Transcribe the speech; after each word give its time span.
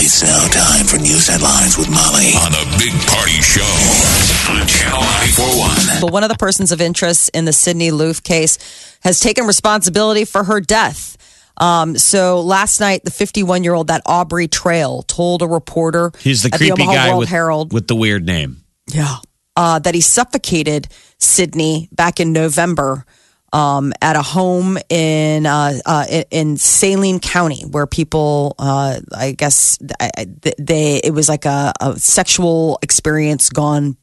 It's 0.00 0.22
now 0.22 0.46
time 0.48 0.86
for 0.86 0.96
news 0.96 1.26
headlines 1.28 1.76
with 1.76 1.88
Molly 1.90 2.30
on 2.44 2.52
the 2.52 2.64
Big 2.78 2.92
Party 3.08 3.40
Show 3.42 3.62
on 4.52 4.66
Channel 4.66 5.00
941. 5.00 6.00
But 6.00 6.12
one 6.12 6.22
of 6.22 6.28
the 6.30 6.36
persons 6.36 6.72
of 6.72 6.80
interest 6.80 7.30
in 7.34 7.44
the 7.44 7.52
Sydney 7.52 7.90
Loofe 7.90 8.22
case 8.22 8.58
has 9.02 9.20
taken 9.20 9.46
responsibility 9.46 10.24
for 10.24 10.44
her 10.44 10.60
death. 10.60 11.16
Um, 11.56 11.98
so 11.98 12.40
last 12.40 12.78
night, 12.80 13.02
the 13.04 13.10
51 13.10 13.64
year 13.64 13.74
old, 13.74 13.88
that 13.88 14.02
Aubrey 14.06 14.46
Trail, 14.48 15.02
told 15.02 15.42
a 15.42 15.46
reporter 15.48 16.12
He's 16.20 16.42
the 16.42 16.50
at 16.52 16.58
creepy 16.58 16.72
Omaha 16.82 16.94
guy 16.94 17.08
World 17.08 17.18
with, 17.20 17.28
Herald 17.28 17.72
with 17.72 17.88
the 17.88 17.96
weird 17.96 18.24
name. 18.24 18.62
yeah. 18.86 19.16
Uh, 19.56 19.80
that 19.80 19.92
he 19.92 20.00
suffocated 20.00 20.86
Sydney 21.18 21.88
back 21.90 22.20
in 22.20 22.32
November 22.32 23.04
um, 23.52 23.92
at 24.02 24.16
a 24.16 24.22
home 24.22 24.78
in 24.88 25.46
uh, 25.46 25.78
uh, 25.84 26.04
in 26.30 26.56
Saline 26.56 27.20
County, 27.20 27.62
where 27.62 27.86
people, 27.86 28.54
uh, 28.58 29.00
I 29.16 29.32
guess, 29.32 29.78
they 30.58 30.96
it 30.96 31.14
was 31.14 31.28
like 31.28 31.44
a, 31.44 31.72
a 31.80 31.96
sexual 31.98 32.78
experience 32.82 33.50
gone 33.50 33.96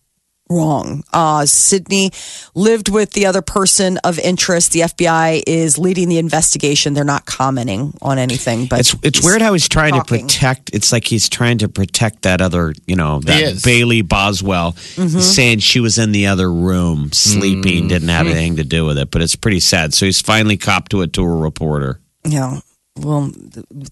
wrong. 0.50 1.04
Uh, 1.12 1.46
Sydney 1.46 2.12
lived 2.54 2.90
with 2.90 3.14
the 3.14 3.26
other 3.26 3.42
person 3.42 3.98
of 4.04 4.20
interest. 4.20 4.72
The 4.72 4.82
FBI 4.82 5.44
is 5.48 5.78
leading 5.78 6.08
the 6.10 6.18
investigation. 6.20 6.94
They're 6.94 7.04
not 7.04 7.26
commenting 7.26 7.94
on 8.02 8.18
anything, 8.20 8.68
but 8.68 8.80
It's 8.80 8.96
it's 9.04 9.24
weird 9.24 9.42
how 9.42 9.54
he's 9.54 9.68
trying 9.68 9.94
talking. 9.94 10.28
to 10.28 10.34
protect. 10.34 10.70
It's 10.74 10.92
like 10.92 11.06
he's 11.06 11.30
trying 11.30 11.58
to 11.60 11.68
protect 11.70 12.22
that 12.24 12.42
other, 12.42 12.74
you 12.86 12.96
know, 12.96 13.20
that 13.22 13.42
is. 13.42 13.64
Bailey 13.64 14.02
Boswell, 14.02 14.74
Mm-hmm. 14.74 15.20
saying 15.20 15.60
she 15.60 15.80
was 15.80 15.98
in 15.98 16.12
the 16.12 16.28
other 16.28 16.52
room 16.52 17.12
sleeping, 17.12 17.88
didn't 17.88 18.09
have 18.09 18.28
anything 18.28 18.58
to 18.58 18.64
do 18.64 18.86
with 18.86 18.98
it. 18.98 19.12
But 19.12 19.22
it's 19.22 19.36
pretty 19.36 19.59
sad. 19.59 19.94
So 19.94 20.06
he's 20.06 20.22
finally 20.22 20.58
copped 20.58 20.92
to 20.92 21.02
it 21.02 21.14
to 21.14 21.22
a 21.24 21.28
reporter. 21.36 22.00
Yeah. 22.24 22.59
Well, 22.98 23.30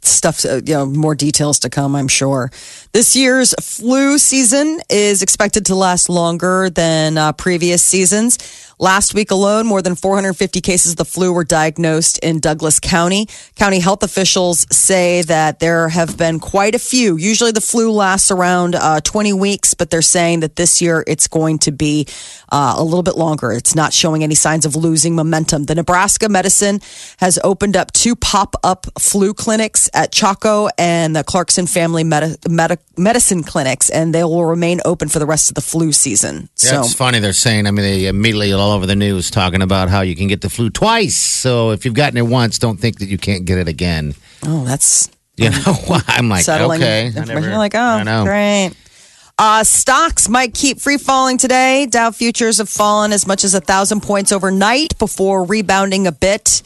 stuff, 0.01 0.45
uh, 0.45 0.61
you 0.65 0.75
know, 0.75 0.85
more 0.85 1.13
details 1.13 1.59
to 1.59 1.69
come, 1.69 1.93
I'm 1.93 2.07
sure. 2.07 2.51
This 2.93 3.17
year's 3.17 3.53
flu 3.59 4.17
season 4.17 4.79
is 4.89 5.21
expected 5.21 5.65
to 5.65 5.75
last 5.75 6.07
longer 6.07 6.69
than 6.69 7.17
uh, 7.17 7.33
previous 7.33 7.83
seasons. 7.83 8.37
Last 8.79 9.13
week 9.13 9.31
alone, 9.31 9.65
more 9.67 9.81
than 9.81 9.95
450 9.95 10.61
cases 10.61 10.93
of 10.93 10.97
the 10.97 11.05
flu 11.05 11.31
were 11.31 11.43
diagnosed 11.43 12.17
in 12.19 12.39
Douglas 12.39 12.79
County. 12.79 13.27
County 13.55 13.79
health 13.79 14.03
officials 14.03 14.65
say 14.75 15.21
that 15.21 15.59
there 15.59 15.89
have 15.89 16.17
been 16.17 16.39
quite 16.39 16.73
a 16.73 16.79
few. 16.79 17.15
Usually 17.17 17.51
the 17.51 17.61
flu 17.61 17.91
lasts 17.91 18.31
around 18.31 18.75
uh, 18.75 18.99
20 19.01 19.33
weeks, 19.33 19.73
but 19.73 19.89
they're 19.89 20.01
saying 20.01 20.39
that 20.41 20.55
this 20.55 20.81
year 20.81 21.03
it's 21.07 21.27
going 21.27 21.59
to 21.59 21.71
be 21.71 22.07
uh, 22.51 22.75
a 22.77 22.83
little 22.83 23.03
bit 23.03 23.15
longer. 23.15 23.51
It's 23.51 23.75
not 23.75 23.93
showing 23.93 24.23
any 24.23 24.35
signs 24.35 24.65
of 24.65 24.75
losing 24.75 25.15
momentum. 25.15 25.65
The 25.65 25.75
Nebraska 25.75 26.27
medicine 26.27 26.81
has 27.17 27.39
opened 27.43 27.77
up 27.77 27.91
two 27.91 28.15
pop 28.15 28.55
up 28.63 28.87
flu 28.99 29.33
clinics 29.33 29.89
at 29.93 30.11
Chalco 30.11 30.69
and 30.77 31.15
the 31.15 31.23
Clarkson 31.23 31.65
Family 31.67 32.03
Medi- 32.03 32.35
Medi- 32.47 32.77
Medicine 32.97 33.43
Clinics, 33.43 33.89
and 33.89 34.13
they 34.13 34.23
will 34.23 34.45
remain 34.45 34.79
open 34.85 35.09
for 35.09 35.19
the 35.19 35.25
rest 35.25 35.49
of 35.49 35.55
the 35.55 35.61
flu 35.61 35.91
season. 35.91 36.49
Yeah, 36.63 36.71
so, 36.71 36.79
it's 36.81 36.93
funny. 36.93 37.19
They're 37.19 37.33
saying, 37.33 37.65
I 37.67 37.71
mean, 37.71 37.83
they 37.83 38.05
immediately 38.07 38.53
all 38.53 38.71
over 38.71 38.85
the 38.85 38.95
news 38.95 39.31
talking 39.31 39.61
about 39.61 39.89
how 39.89 40.01
you 40.01 40.15
can 40.15 40.27
get 40.27 40.41
the 40.41 40.49
flu 40.49 40.69
twice. 40.69 41.15
So 41.15 41.71
if 41.71 41.85
you've 41.85 41.95
gotten 41.95 42.17
it 42.17 42.27
once, 42.27 42.59
don't 42.59 42.77
think 42.79 42.99
that 42.99 43.07
you 43.07 43.17
can't 43.17 43.45
get 43.45 43.57
it 43.57 43.67
again. 43.67 44.13
oh, 44.45 44.63
that's 44.65 45.09
You 45.37 45.49
know, 45.49 45.75
I'm 46.07 46.29
like, 46.29 46.43
settling 46.43 46.81
okay. 46.81 47.07
I 47.15 47.25
never- 47.25 47.39
You're 47.41 47.57
like, 47.57 47.75
I 47.75 48.01
oh, 48.01 48.03
know. 48.03 48.23
great. 48.25 48.71
Uh, 49.39 49.63
stocks 49.63 50.29
might 50.29 50.53
keep 50.53 50.79
free 50.79 50.97
falling 50.97 51.39
today. 51.39 51.87
Dow 51.87 52.11
futures 52.11 52.59
have 52.59 52.69
fallen 52.69 53.11
as 53.11 53.25
much 53.25 53.43
as 53.43 53.55
a 53.55 53.59
thousand 53.59 54.01
points 54.01 54.31
overnight 54.31 54.95
before 54.99 55.43
rebounding 55.43 56.05
a 56.05 56.11
bit. 56.11 56.61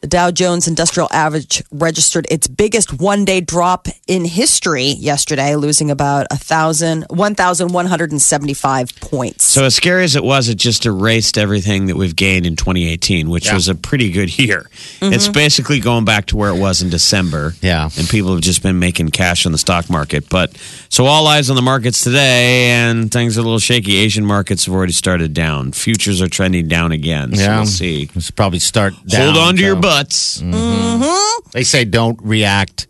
The 0.00 0.08
Dow 0.08 0.30
Jones 0.30 0.68
Industrial 0.68 1.08
Average 1.10 1.62
registered 1.72 2.26
its 2.30 2.46
biggest 2.46 3.00
one-day 3.00 3.40
drop 3.40 3.88
in 4.06 4.24
history 4.24 4.84
yesterday, 4.84 5.56
losing 5.56 5.90
about 5.90 6.26
a 6.30 6.36
thousand, 6.36 7.06
one 7.08 7.34
thousand 7.34 7.72
one 7.72 7.86
hundred 7.86 8.12
and 8.12 8.20
seventy-five 8.20 8.94
points. 9.00 9.44
So 9.44 9.64
as 9.64 9.74
scary 9.74 10.04
as 10.04 10.14
it 10.14 10.22
was, 10.22 10.48
it 10.48 10.56
just 10.56 10.86
erased 10.86 11.38
everything 11.38 11.86
that 11.86 11.96
we've 11.96 12.14
gained 12.14 12.46
in 12.46 12.56
2018, 12.56 13.30
which 13.30 13.50
was 13.52 13.68
a 13.68 13.74
pretty 13.74 14.10
good 14.10 14.38
year. 14.38 14.66
Mm-hmm. 15.00 15.12
It's 15.12 15.28
basically 15.28 15.80
going 15.80 16.04
back 16.04 16.26
to 16.26 16.36
where 16.36 16.50
it 16.50 16.60
was 16.60 16.82
in 16.82 16.90
December. 16.90 17.54
Yeah. 17.60 17.88
And 17.96 18.08
people 18.08 18.32
have 18.32 18.42
just 18.42 18.62
been 18.62 18.78
making 18.78 19.10
cash 19.10 19.46
on 19.46 19.52
the 19.52 19.58
stock 19.58 19.88
market. 19.88 20.28
But 20.28 20.52
so 20.88 21.06
all 21.06 21.26
eyes 21.26 21.50
on 21.50 21.56
the 21.56 21.62
markets 21.62 22.02
today, 22.04 22.70
and 22.70 23.10
things 23.10 23.36
are 23.36 23.40
a 23.40 23.44
little 23.44 23.58
shaky. 23.58 23.96
Asian 23.96 24.24
markets 24.24 24.66
have 24.66 24.74
already 24.74 24.92
started 24.92 25.34
down. 25.34 25.72
Futures 25.72 26.20
are 26.22 26.28
trending 26.28 26.68
down 26.68 26.92
again. 26.92 27.34
So 27.34 27.42
Yeah. 27.42 27.56
we'll 27.56 27.66
see. 27.66 28.08
Let's 28.14 28.30
probably 28.30 28.58
start 28.60 28.94
down. 29.06 29.34
Hold 29.34 29.48
on 29.48 29.56
to 29.56 29.62
your 29.62 29.76
so- 29.76 29.80
butts. 29.80 30.42
They 31.52 31.64
say 31.64 31.84
don't 31.84 32.18
react 32.22 32.86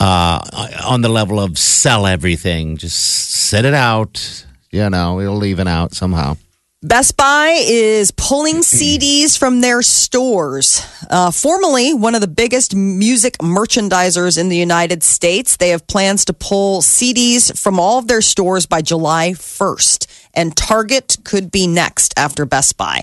uh, 0.00 0.40
on 0.84 1.00
the 1.02 1.08
level 1.08 1.38
of 1.40 1.58
sell 1.58 2.06
everything. 2.06 2.76
Just 2.76 2.96
set 3.30 3.64
it 3.64 3.74
out. 3.74 4.44
You 4.70 4.90
know, 4.90 5.20
it'll 5.20 5.44
even 5.44 5.68
out 5.68 5.94
somehow. 5.94 6.36
Best 6.84 7.16
Buy 7.16 7.56
is 7.66 8.10
pulling 8.10 8.56
CDs 8.56 9.38
from 9.38 9.62
their 9.62 9.80
stores. 9.80 10.86
Uh, 11.08 11.30
formerly 11.30 11.94
one 11.94 12.14
of 12.14 12.20
the 12.20 12.28
biggest 12.28 12.76
music 12.76 13.38
merchandisers 13.38 14.36
in 14.36 14.50
the 14.50 14.58
United 14.58 15.02
States, 15.02 15.56
they 15.56 15.70
have 15.70 15.86
plans 15.86 16.26
to 16.26 16.34
pull 16.34 16.82
CDs 16.82 17.58
from 17.58 17.80
all 17.80 17.98
of 17.98 18.06
their 18.06 18.20
stores 18.20 18.66
by 18.66 18.82
July 18.82 19.30
1st. 19.30 20.28
And 20.34 20.54
Target 20.54 21.16
could 21.24 21.50
be 21.50 21.66
next 21.66 22.12
after 22.18 22.44
Best 22.44 22.76
Buy. 22.76 23.02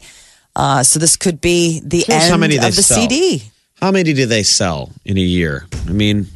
Uh, 0.56 0.84
so 0.84 1.00
this 1.00 1.18
could 1.18 1.42
be 1.42 1.80
the 1.84 2.04
Curious 2.04 2.30
end 2.30 2.44
of 2.44 2.76
the 2.76 2.84
sell. 2.84 3.02
CD. 3.02 3.42
How 3.82 3.90
many 3.90 4.14
do 4.14 4.28
they 4.28 4.44
sell 4.44 4.92
in 5.06 5.18
a 5.18 5.22
year? 5.22 5.66
I 5.88 5.92
mean, 5.92 6.28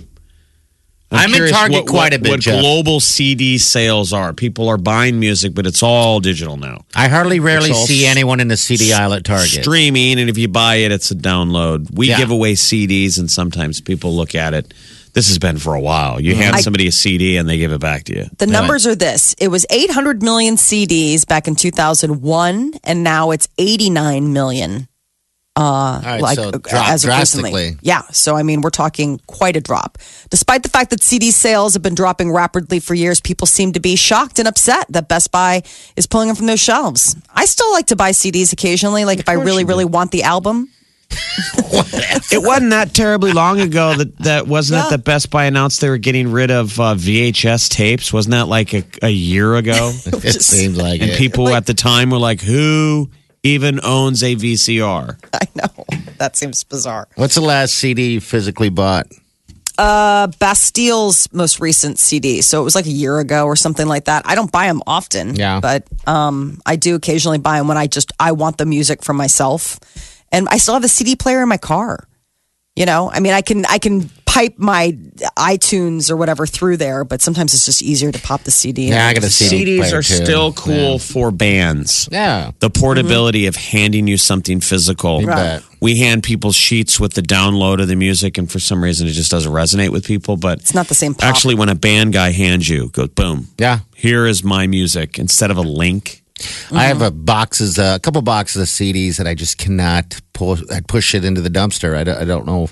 I'm 1.12 1.30
in 1.30 1.36
curious 1.36 1.56
Target 1.56 1.84
what, 1.84 1.88
quite 1.88 2.14
a 2.14 2.20
bit, 2.20 2.32
What 2.32 2.40
Jeff. 2.42 2.60
global 2.60 3.00
CD 3.00 3.58
sales 3.58 4.12
are? 4.12 4.34
People 4.34 4.68
are 4.70 4.78
buying 4.78 5.20
music, 5.20 5.54
but 5.54 5.68
it's 5.68 5.84
all 5.84 6.20
digital 6.20 6.58
now. 6.58 6.86
I 6.96 7.08
hardly 7.08 7.40
rarely 7.40 7.74
see 7.74 8.06
anyone 8.06 8.40
in 8.40 8.48
the 8.48 8.58
CD 8.58 8.92
aisle 8.92 9.14
at 9.14 9.24
Target. 9.24 9.62
Streaming, 9.62 10.20
and 10.20 10.30
if 10.30 10.38
you 10.38 10.48
buy 10.48 10.76
it, 10.76 10.92
it's 10.92 11.12
a 11.12 11.16
download. 11.16 11.94
We 11.94 12.10
Yeah. 12.10 12.18
give 12.18 12.32
away 12.32 12.54
CDs, 12.56 13.18
and 13.20 13.30
sometimes 13.30 13.82
people 13.82 14.16
look 14.16 14.36
at 14.36 14.54
it. 14.54 14.74
This 15.14 15.30
has 15.30 15.40
been 15.40 15.58
for 15.58 15.74
a 15.76 15.80
while. 15.80 16.20
You 16.20 16.34
mm-hmm. 16.34 16.42
hand 16.42 16.60
somebody 16.60 16.88
a 16.88 16.92
CD, 16.92 17.38
and 17.38 17.48
they 17.48 17.58
give 17.58 17.72
it 17.72 17.80
back 17.80 18.04
to 18.06 18.16
you. 18.16 18.26
The 18.38 18.48
numbers 18.48 18.86
are 18.86 18.96
this 18.96 19.34
it 19.40 19.48
was 19.48 19.66
800 19.70 20.22
million 20.22 20.56
CDs 20.56 21.26
back 21.26 21.48
in 21.48 21.56
2001, 21.56 22.74
and 22.84 23.04
now 23.04 23.32
it's 23.32 23.48
89 23.58 24.34
million. 24.34 24.88
All 25.58 26.02
right, 26.02 26.22
like 26.22 26.38
so 26.38 26.50
uh, 26.50 26.52
drop 26.52 26.90
as 26.90 27.04
of 27.06 27.08
drastically. 27.10 27.52
recently. 27.54 27.80
Yeah, 27.82 28.02
so 28.12 28.36
I 28.36 28.44
mean, 28.44 28.60
we're 28.62 28.70
talking 28.72 29.20
quite 29.26 29.56
a 29.56 29.62
drop. 29.62 29.98
Despite 30.30 30.64
the 30.64 30.70
fact 30.70 30.90
that 30.90 31.02
CD 31.02 31.32
sales 31.32 31.74
have 31.76 31.82
been 31.82 31.96
dropping 31.96 32.32
rapidly 32.34 32.82
for 32.82 32.94
years, 32.94 33.22
people 33.22 33.48
seem 33.48 33.72
to 33.74 33.80
be 33.80 33.96
shocked 33.96 34.38
and 34.40 34.48
upset 34.50 34.86
that 34.90 35.08
Best 35.08 35.32
Buy 35.32 35.64
is 35.96 36.08
pulling 36.08 36.28
them 36.28 36.36
from 36.36 36.48
their 36.48 36.58
shelves. 36.58 37.16
I 37.34 37.46
still 37.46 37.72
like 37.72 37.88
to 37.88 37.96
buy 37.96 38.12
CDs 38.12 38.52
occasionally, 38.52 39.06
like 39.06 39.20
if 39.20 39.30
I 39.30 39.34
really, 39.34 39.64
really 39.64 39.86
want 39.86 40.12
the 40.12 40.24
album. 40.24 40.70
It 42.32 42.42
wasn't 42.42 42.72
that 42.72 42.94
terribly 42.94 43.32
long 43.32 43.60
ago 43.60 43.94
that 43.96 44.18
that 44.20 44.48
wasn't 44.48 44.80
Yeah. 44.80 44.88
it 44.88 44.90
that 44.92 45.04
Best 45.04 45.30
Buy 45.30 45.46
announced 45.46 45.80
they 45.82 45.90
were 45.90 45.98
getting 45.98 46.32
rid 46.32 46.50
of 46.52 46.80
uh, 46.80 46.96
VHS 46.96 47.70
tapes. 47.70 48.12
Wasn't 48.12 48.32
that 48.32 48.48
like 48.48 48.74
a, 48.74 48.84
a 49.04 49.10
year 49.10 49.56
ago? 49.56 49.92
It 50.06 50.42
seems 50.42 50.78
like 50.78 51.02
and 51.02 51.12
it. 51.12 51.18
people 51.18 51.50
at 51.50 51.66
the 51.66 51.74
time 51.74 52.10
were 52.10 52.18
like, 52.18 52.42
"Who 52.42 53.10
even 53.46 53.80
owns 53.84 54.24
a 54.24 54.36
VCR?" 54.36 55.18
I 55.34 55.48
know 55.56 55.86
that 56.18 56.36
seems 56.36 56.64
bizarre. 56.64 57.08
What's 57.16 57.36
the 57.36 57.42
last 57.42 57.76
CD 57.76 58.14
you 58.14 58.22
physically 58.22 58.70
bought? 58.70 59.08
Uh, 59.78 60.28
Bastille's 60.40 61.28
most 61.34 61.60
recent 61.60 62.00
CD, 62.00 62.42
so 62.42 62.62
it 62.62 62.64
was 62.64 62.76
like 62.76 62.86
a 62.86 62.90
year 62.92 63.20
ago 63.20 63.46
or 63.46 63.58
something 63.58 63.88
like 63.88 64.06
that. 64.06 64.22
I 64.26 64.34
don't 64.34 64.50
buy 64.52 64.68
them 64.68 64.82
often, 64.88 65.36
Yeah. 65.36 65.60
but 65.60 65.84
um, 66.08 66.62
I 66.66 66.78
do 66.78 66.96
occasionally 66.96 67.40
buy 67.40 67.58
them 67.58 67.68
when 67.68 67.78
I 67.78 67.88
just 67.88 68.14
I 68.18 68.32
want 68.32 68.58
the 68.58 68.66
music 68.66 69.04
for 69.04 69.14
myself, 69.14 69.78
and 70.32 70.48
I 70.48 70.60
still 70.60 70.76
have 70.76 70.84
a 70.86 70.88
CD 70.88 71.18
player 71.18 71.42
in 71.42 71.50
my 71.50 71.58
car. 71.58 72.08
You 72.78 72.86
know, 72.86 73.12
I 73.12 73.20
mean, 73.20 73.34
I 73.34 73.42
can 73.42 73.66
I 73.66 73.78
can 73.78 74.10
pipe 74.36 74.56
my 74.58 74.92
iTunes 75.38 76.12
or 76.12 76.18
whatever 76.18 76.46
through 76.46 76.76
there, 76.78 77.06
but 77.06 77.22
sometimes 77.22 77.54
it's 77.54 77.66
just 77.66 77.82
easier 77.82 78.12
to 78.12 78.20
pop 78.20 78.42
the 78.44 78.52
CD. 78.52 78.88
in. 78.88 78.94
Yeah, 78.94 79.08
I 79.08 79.14
got 79.14 79.24
a 79.24 79.30
CD 79.30 79.80
CDs 79.80 79.94
are 79.94 80.02
too. 80.04 80.26
still 80.26 80.52
cool 80.54 81.00
for 81.00 81.32
bands. 81.32 82.10
Yeah. 82.12 82.52
The 82.60 82.70
portability 82.70 83.46
of 83.48 83.56
handing 83.56 84.08
you 84.08 84.18
something 84.18 84.60
physical. 84.60 85.22
You 85.22 85.28
bet. 85.28 85.64
We 85.80 86.00
hand 86.00 86.24
people 86.24 86.52
sheets 86.52 87.00
with 87.00 87.14
the 87.14 87.22
download 87.22 87.82
of 87.82 87.88
the 87.88 87.96
music, 87.96 88.38
and 88.38 88.52
for 88.52 88.60
some 88.60 88.84
reason, 88.84 89.08
it 89.08 89.12
just 89.12 89.32
doesn't 89.32 89.52
resonate 89.52 89.90
with 89.90 90.06
people. 90.06 90.36
But 90.36 90.60
It's 90.60 90.74
not 90.74 90.88
the 90.88 90.96
same 90.96 91.14
pop. 91.14 91.24
actually, 91.30 91.56
when 91.56 91.70
a 91.70 91.76
band 91.76 92.12
guy 92.14 92.32
hands 92.32 92.68
you, 92.68 92.90
goes 92.90 93.10
boom, 93.10 93.48
Yeah. 93.58 93.80
here 93.96 94.26
is 94.26 94.44
my 94.44 94.68
music 94.68 95.18
instead 95.18 95.50
of 95.52 95.58
a 95.58 95.62
link. 95.62 96.24
I 96.74 96.86
have 96.86 97.02
a 97.02 97.12
boxes, 97.12 97.80
uh, 97.80 97.94
a 97.96 98.00
couple 98.00 98.22
boxes 98.22 98.62
of 98.64 98.68
CDs 98.68 99.16
that 99.18 99.28
I 99.28 99.34
just 99.36 99.58
cannot 99.58 100.20
pull. 100.34 100.58
I 100.74 100.82
push 100.86 101.16
it 101.16 101.24
into 101.24 101.40
the 101.40 101.50
dumpster. 101.50 101.96
I 101.96 102.04
don't, 102.04 102.18
I 102.18 102.26
don't 102.26 102.46
know 102.46 102.68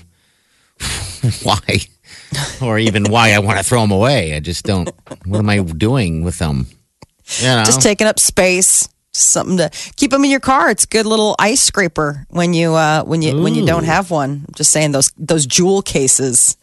why, 1.42 1.58
or 2.62 2.78
even 2.78 3.04
why 3.04 3.32
I 3.32 3.38
want 3.38 3.58
to 3.58 3.64
throw 3.64 3.80
them 3.80 3.90
away. 3.90 4.34
I 4.34 4.40
just 4.40 4.64
don't. 4.64 4.90
What 5.24 5.38
am 5.38 5.48
I 5.48 5.58
doing 5.60 6.24
with 6.24 6.38
them? 6.38 6.66
You 7.38 7.46
know? 7.46 7.64
just 7.64 7.82
taking 7.82 8.06
up 8.06 8.18
space. 8.18 8.88
Something 9.16 9.58
to 9.58 9.70
keep 9.94 10.10
them 10.10 10.24
in 10.24 10.30
your 10.30 10.40
car. 10.40 10.70
It's 10.70 10.82
a 10.84 10.88
good 10.88 11.06
little 11.06 11.36
ice 11.38 11.60
scraper 11.60 12.26
when 12.30 12.52
you 12.52 12.74
uh, 12.74 13.04
when 13.04 13.22
you 13.22 13.40
when 13.40 13.54
you 13.54 13.64
don't 13.64 13.84
have 13.84 14.10
one. 14.10 14.44
I'm 14.48 14.54
just 14.56 14.72
saying 14.72 14.90
those 14.90 15.12
those 15.16 15.46
jewel 15.46 15.82
cases. 15.82 16.56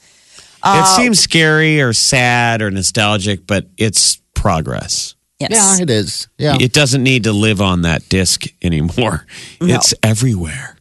it 0.65 0.85
seems 0.97 1.19
scary 1.19 1.81
or 1.81 1.93
sad 1.93 2.61
or 2.61 2.69
nostalgic, 2.69 3.47
but 3.47 3.67
it's 3.77 4.17
progress. 4.33 5.15
Yes. 5.39 5.77
yeah, 5.77 5.83
it 5.83 5.89
is. 5.89 6.27
Yeah, 6.37 6.57
It 6.59 6.73
doesn't 6.73 7.01
need 7.01 7.23
to 7.23 7.33
live 7.33 7.61
on 7.61 7.81
that 7.83 8.07
disc 8.09 8.45
anymore. 8.61 9.25
It's 9.61 9.93
everywhere. 10.03 10.75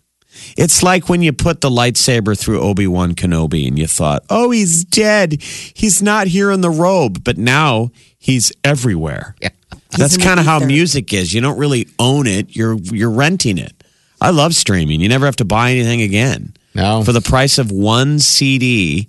It's 0.56 0.82
like 0.82 1.08
when 1.08 1.22
you 1.22 1.32
put 1.32 1.60
the 1.60 1.70
lightsaber 1.70 2.38
through 2.38 2.60
Obi 2.60 2.86
Wan 2.86 3.14
Kenobi 3.14 3.66
and 3.66 3.78
you 3.78 3.86
thought, 3.86 4.24
oh, 4.30 4.50
he's 4.50 4.84
dead. 4.84 5.42
He's 5.42 6.02
not 6.02 6.26
here 6.26 6.50
in 6.50 6.60
the 6.60 6.70
robe. 6.70 7.24
But 7.24 7.38
now 7.38 7.90
he's 8.18 8.52
everywhere. 8.64 9.34
Yeah. 9.40 9.50
That's 9.96 10.16
kind 10.16 10.38
of 10.38 10.46
how 10.46 10.60
music 10.60 11.12
is. 11.12 11.32
You 11.34 11.40
don't 11.40 11.58
really 11.58 11.88
own 11.98 12.26
it, 12.26 12.54
you're, 12.54 12.76
you're 12.76 13.10
renting 13.10 13.58
it. 13.58 13.72
I 14.20 14.30
love 14.30 14.54
streaming. 14.54 15.00
You 15.00 15.08
never 15.08 15.26
have 15.26 15.36
to 15.36 15.44
buy 15.44 15.70
anything 15.72 16.02
again. 16.02 16.54
No. 16.74 17.02
For 17.02 17.12
the 17.12 17.20
price 17.20 17.58
of 17.58 17.72
one 17.72 18.18
CD, 18.18 19.08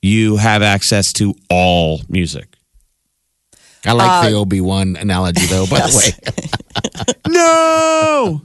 you 0.00 0.36
have 0.36 0.62
access 0.62 1.12
to 1.14 1.34
all 1.50 2.00
music. 2.08 2.48
I 3.84 3.92
like 3.92 4.30
the 4.30 4.36
uh, 4.36 4.40
Obi 4.40 4.60
Wan 4.60 4.96
analogy 4.96 5.44
though. 5.46 5.66
By 5.66 5.80
the 5.80 5.96
way, 5.96 7.12
No! 7.28 8.42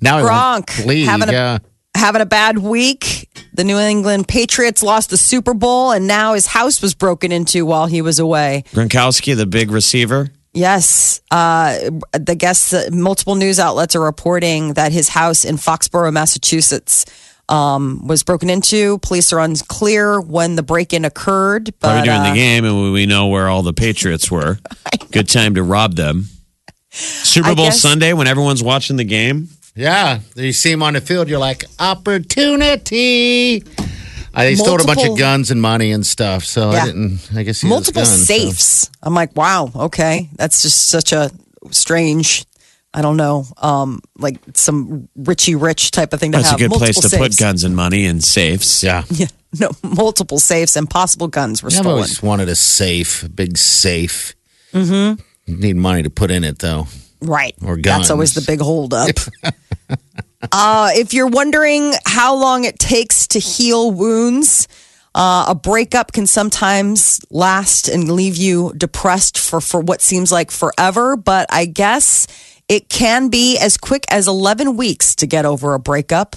Now 0.00 0.18
I 0.18 0.22
Gronk 0.22 1.04
having 1.04 1.28
a- 1.28 1.32
yeah. 1.32 1.58
having 1.94 2.20
a 2.22 2.26
bad 2.26 2.58
week. 2.58 3.28
The 3.52 3.64
New 3.64 3.78
England 3.78 4.28
Patriots 4.28 4.82
lost 4.82 5.10
the 5.10 5.16
Super 5.16 5.54
Bowl, 5.54 5.90
and 5.92 6.06
now 6.06 6.34
his 6.34 6.46
house 6.46 6.80
was 6.80 6.94
broken 6.94 7.32
into 7.32 7.66
while 7.66 7.86
he 7.86 8.00
was 8.00 8.18
away. 8.18 8.64
Gronkowski, 8.72 9.36
the 9.36 9.44
big 9.46 9.70
receiver. 9.70 10.30
Yes, 10.54 11.20
uh, 11.30 11.78
the 12.12 12.34
guests, 12.36 12.72
uh, 12.72 12.88
multiple 12.92 13.34
news 13.36 13.58
outlets 13.60 13.94
are 13.94 14.00
reporting 14.00 14.74
that 14.74 14.92
his 14.92 15.08
house 15.08 15.44
in 15.44 15.56
Foxborough, 15.56 16.12
Massachusetts, 16.12 17.04
um, 17.48 18.06
was 18.06 18.22
broken 18.22 18.48
into. 18.50 18.98
Police 18.98 19.32
are 19.32 19.40
unclear 19.40 20.20
when 20.20 20.56
the 20.56 20.62
break-in 20.62 21.04
occurred, 21.04 21.72
Probably 21.80 22.00
but 22.00 22.04
during 22.04 22.20
uh, 22.20 22.28
the 22.30 22.34
game, 22.34 22.64
and 22.64 22.82
we- 22.82 22.90
we 22.92 23.06
know 23.06 23.26
where 23.28 23.48
all 23.48 23.62
the 23.62 23.72
Patriots 23.72 24.30
were. 24.30 24.58
Good 25.12 25.28
time 25.28 25.54
to 25.56 25.62
rob 25.62 25.94
them. 25.96 26.26
Super 26.90 27.54
Bowl 27.54 27.66
guess- 27.66 27.80
Sunday 27.80 28.12
when 28.12 28.26
everyone's 28.26 28.62
watching 28.62 28.96
the 28.96 29.04
game. 29.04 29.48
Yeah, 29.76 30.20
you 30.34 30.52
see 30.52 30.72
him 30.72 30.82
on 30.82 30.94
the 30.94 31.00
field, 31.00 31.28
you're 31.28 31.38
like 31.38 31.64
opportunity. 31.78 33.62
I 34.32 34.44
they 34.44 34.54
stole 34.54 34.80
a 34.80 34.84
bunch 34.84 35.04
of 35.08 35.18
guns 35.18 35.50
and 35.50 35.60
money 35.60 35.90
and 35.92 36.04
stuff. 36.06 36.44
So 36.44 36.70
Yeah. 36.72 36.82
I 36.82 36.86
didn't. 36.86 37.30
I 37.34 37.42
guess 37.42 37.60
he 37.60 37.68
multiple 37.68 38.00
has 38.02 38.10
guns, 38.10 38.26
so- 38.26 38.34
safes. 38.34 38.90
I'm 39.02 39.14
like, 39.14 39.34
wow, 39.36 39.70
okay, 39.74 40.28
that's 40.36 40.62
just 40.62 40.86
such 40.88 41.12
a 41.12 41.30
strange. 41.70 42.44
I 42.92 43.02
don't 43.02 43.16
know, 43.16 43.44
um, 43.58 44.00
like 44.18 44.38
some 44.54 45.08
Richie 45.14 45.54
Rich 45.54 45.92
type 45.92 46.12
of 46.12 46.18
thing 46.18 46.32
to 46.32 46.38
That's 46.38 46.48
a 46.48 46.50
have. 46.52 46.58
good 46.58 46.70
place 46.72 46.96
to 46.96 47.02
multiple 47.02 47.18
put 47.18 47.32
safes. 47.34 47.36
guns 47.40 47.62
and 47.64 47.76
money 47.76 48.04
in 48.04 48.20
safes. 48.20 48.82
Yeah. 48.82 49.04
Yeah, 49.12 49.26
no, 49.60 49.70
multiple 49.82 50.38
safes 50.38 50.76
and 50.76 50.88
possible 50.90 51.26
guns 51.28 51.60
were 51.62 51.68
I've 51.68 51.72
stolen. 51.74 51.90
always 51.92 52.22
wanted 52.22 52.48
a 52.48 52.54
safe, 52.54 53.22
a 53.24 53.28
big 53.28 53.58
safe. 53.58 54.34
Mm-hmm. 54.72 55.20
Need 55.60 55.74
money 55.76 56.02
to 56.04 56.10
put 56.10 56.30
in 56.30 56.44
it 56.44 56.58
though. 56.60 56.86
Right. 57.20 57.54
Or 57.64 57.76
That's 57.76 58.10
always 58.10 58.34
the 58.34 58.42
big 58.42 58.60
holdup. 58.60 59.16
uh, 60.52 60.90
if 60.94 61.12
you're 61.12 61.26
wondering 61.26 61.92
how 62.06 62.34
long 62.34 62.64
it 62.64 62.78
takes 62.78 63.26
to 63.28 63.38
heal 63.38 63.90
wounds, 63.90 64.68
uh, 65.14 65.46
a 65.48 65.54
breakup 65.54 66.12
can 66.12 66.26
sometimes 66.26 67.20
last 67.30 67.88
and 67.88 68.10
leave 68.10 68.36
you 68.36 68.72
depressed 68.76 69.38
for, 69.38 69.60
for 69.60 69.80
what 69.80 70.00
seems 70.00 70.30
like 70.30 70.50
forever. 70.50 71.16
But 71.16 71.46
I 71.50 71.66
guess 71.66 72.26
it 72.68 72.88
can 72.88 73.28
be 73.28 73.58
as 73.58 73.76
quick 73.76 74.04
as 74.10 74.28
11 74.28 74.76
weeks 74.76 75.14
to 75.16 75.26
get 75.26 75.44
over 75.44 75.74
a 75.74 75.80
breakup. 75.80 76.36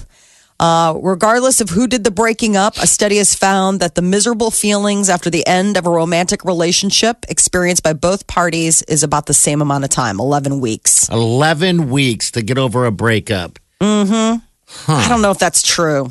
Uh, 0.60 0.94
regardless 1.02 1.60
of 1.60 1.70
who 1.70 1.86
did 1.86 2.04
the 2.04 2.10
breaking 2.10 2.56
up, 2.56 2.76
a 2.76 2.86
study 2.86 3.16
has 3.16 3.34
found 3.34 3.80
that 3.80 3.96
the 3.96 4.02
miserable 4.02 4.50
feelings 4.52 5.08
after 5.10 5.28
the 5.28 5.44
end 5.46 5.76
of 5.76 5.84
a 5.86 5.90
romantic 5.90 6.44
relationship 6.44 7.24
experienced 7.28 7.82
by 7.82 7.92
both 7.92 8.26
parties 8.28 8.80
is 8.82 9.02
about 9.02 9.26
the 9.26 9.34
same 9.34 9.60
amount 9.60 9.82
of 9.84 9.90
time 9.90 10.20
11 10.20 10.60
weeks. 10.60 11.08
Eleven 11.08 11.90
weeks 11.90 12.30
to 12.30 12.42
get 12.42 12.56
over 12.56 12.86
a 12.86 12.92
breakup. 12.92 13.58
Mm-hmm. 13.80 14.90
I 14.90 15.08
don't 15.08 15.22
know 15.22 15.30
if 15.32 15.38
that's 15.38 15.62
true. 15.62 16.10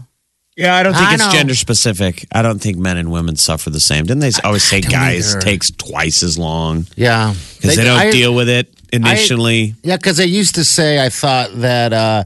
Yeah, 0.55 0.75
I 0.75 0.83
don't 0.83 0.93
think 0.93 1.07
I 1.07 1.13
it's 1.15 1.25
know. 1.25 1.31
gender 1.31 1.55
specific. 1.55 2.27
I 2.31 2.41
don't 2.43 2.59
think 2.59 2.77
men 2.77 2.97
and 2.97 3.11
women 3.11 3.35
suffer 3.37 3.71
the 3.71 3.79
same. 3.79 4.05
Didn't 4.05 4.19
they 4.19 4.31
always 4.43 4.63
say 4.63 4.81
guys 4.81 5.31
either. 5.31 5.41
takes 5.41 5.71
twice 5.71 6.21
as 6.21 6.37
long 6.37 6.85
Yeah, 6.95 7.33
because 7.55 7.75
they, 7.75 7.83
don't 7.83 7.97
I- 7.99 8.11
deal 8.11 8.35
with 8.35 8.49
it 8.49 8.71
initially? 8.91 9.73
Yeah, 9.81 9.95
because 9.97 10.17
they 10.17 10.27
used 10.27 10.55
to 10.55 10.63
say 10.63 11.03
I 11.03 11.09
thought 11.09 11.49
that 11.61 11.91
uh, 11.93 12.23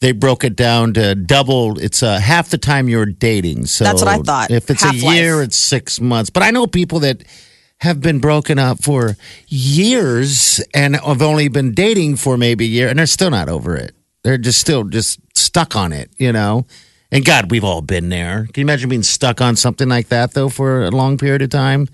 they 0.00 0.12
broke 0.12 0.44
it 0.44 0.56
down 0.56 0.92
to 0.94 1.14
double. 1.14 1.78
It's 1.78 2.02
uh, 2.02 2.18
half 2.18 2.50
the 2.50 2.58
time 2.58 2.88
you're 2.88 3.06
dating. 3.06 3.66
So 3.66 3.84
That's 3.84 4.02
what 4.02 4.08
I 4.08 4.18
thought. 4.18 4.50
If 4.50 4.70
it's 4.70 4.82
Half-life. 4.82 5.02
a 5.02 5.14
year, 5.16 5.42
it's 5.42 5.56
six 5.56 6.00
months. 6.00 6.30
But 6.30 6.42
I 6.42 6.50
know 6.50 6.66
people 6.66 7.00
that 7.00 7.22
have 7.78 8.00
been 8.00 8.18
broken 8.20 8.58
up 8.58 8.82
for 8.82 9.16
years 9.48 10.60
and 10.74 10.96
have 10.96 11.22
only 11.22 11.48
been 11.48 11.72
dating 11.72 12.16
for 12.16 12.36
maybe 12.36 12.64
a 12.64 12.68
year, 12.68 12.88
and 12.88 12.98
they're 12.98 13.06
still 13.06 13.30
not 13.30 13.48
over 13.48 13.76
it. 13.76 13.94
They're 14.22 14.38
just 14.38 14.60
still 14.60 14.84
just 14.84 15.18
stuck 15.36 15.76
on 15.76 15.92
it, 15.92 16.10
you 16.18 16.32
know. 16.32 16.66
And 17.12 17.24
God, 17.24 17.50
we've 17.50 17.64
all 17.64 17.82
been 17.82 18.08
there. 18.08 18.46
Can 18.52 18.62
you 18.62 18.62
imagine 18.62 18.88
being 18.88 19.02
stuck 19.02 19.40
on 19.40 19.54
something 19.56 19.88
like 19.88 20.08
that 20.08 20.32
though 20.34 20.48
for 20.48 20.84
a 20.84 20.90
long 20.90 21.16
period 21.18 21.42
of 21.42 21.50
time? 21.50 21.88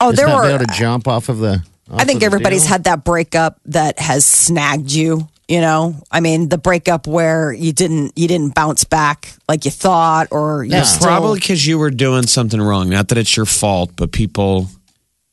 Oh, 0.00 0.10
Just 0.10 0.16
there 0.18 0.26
not 0.26 0.42
were. 0.44 0.50
able 0.50 0.64
to 0.66 0.72
jump 0.74 1.06
off 1.08 1.28
of 1.28 1.38
the. 1.38 1.62
I 1.90 2.04
think 2.04 2.22
everybody's 2.22 2.66
had 2.66 2.84
that 2.84 3.04
breakup 3.04 3.60
that 3.66 3.98
has 4.00 4.26
snagged 4.26 4.90
you. 4.90 5.28
You 5.48 5.60
know, 5.60 5.94
I 6.10 6.18
mean, 6.18 6.48
the 6.48 6.58
breakup 6.58 7.06
where 7.06 7.52
you 7.52 7.72
didn't 7.72 8.12
you 8.18 8.26
didn't 8.26 8.54
bounce 8.56 8.82
back 8.82 9.32
like 9.48 9.64
you 9.64 9.70
thought, 9.70 10.28
or 10.32 10.64
you're 10.64 10.78
Yeah. 10.78 10.82
still, 10.82 11.06
Probably 11.06 11.38
because 11.38 11.64
you 11.64 11.78
were 11.78 11.90
doing 11.90 12.26
something 12.26 12.60
wrong. 12.60 12.90
Not 12.90 13.08
that 13.08 13.18
it's 13.18 13.36
your 13.36 13.46
fault, 13.46 13.92
but 13.94 14.10
people 14.10 14.68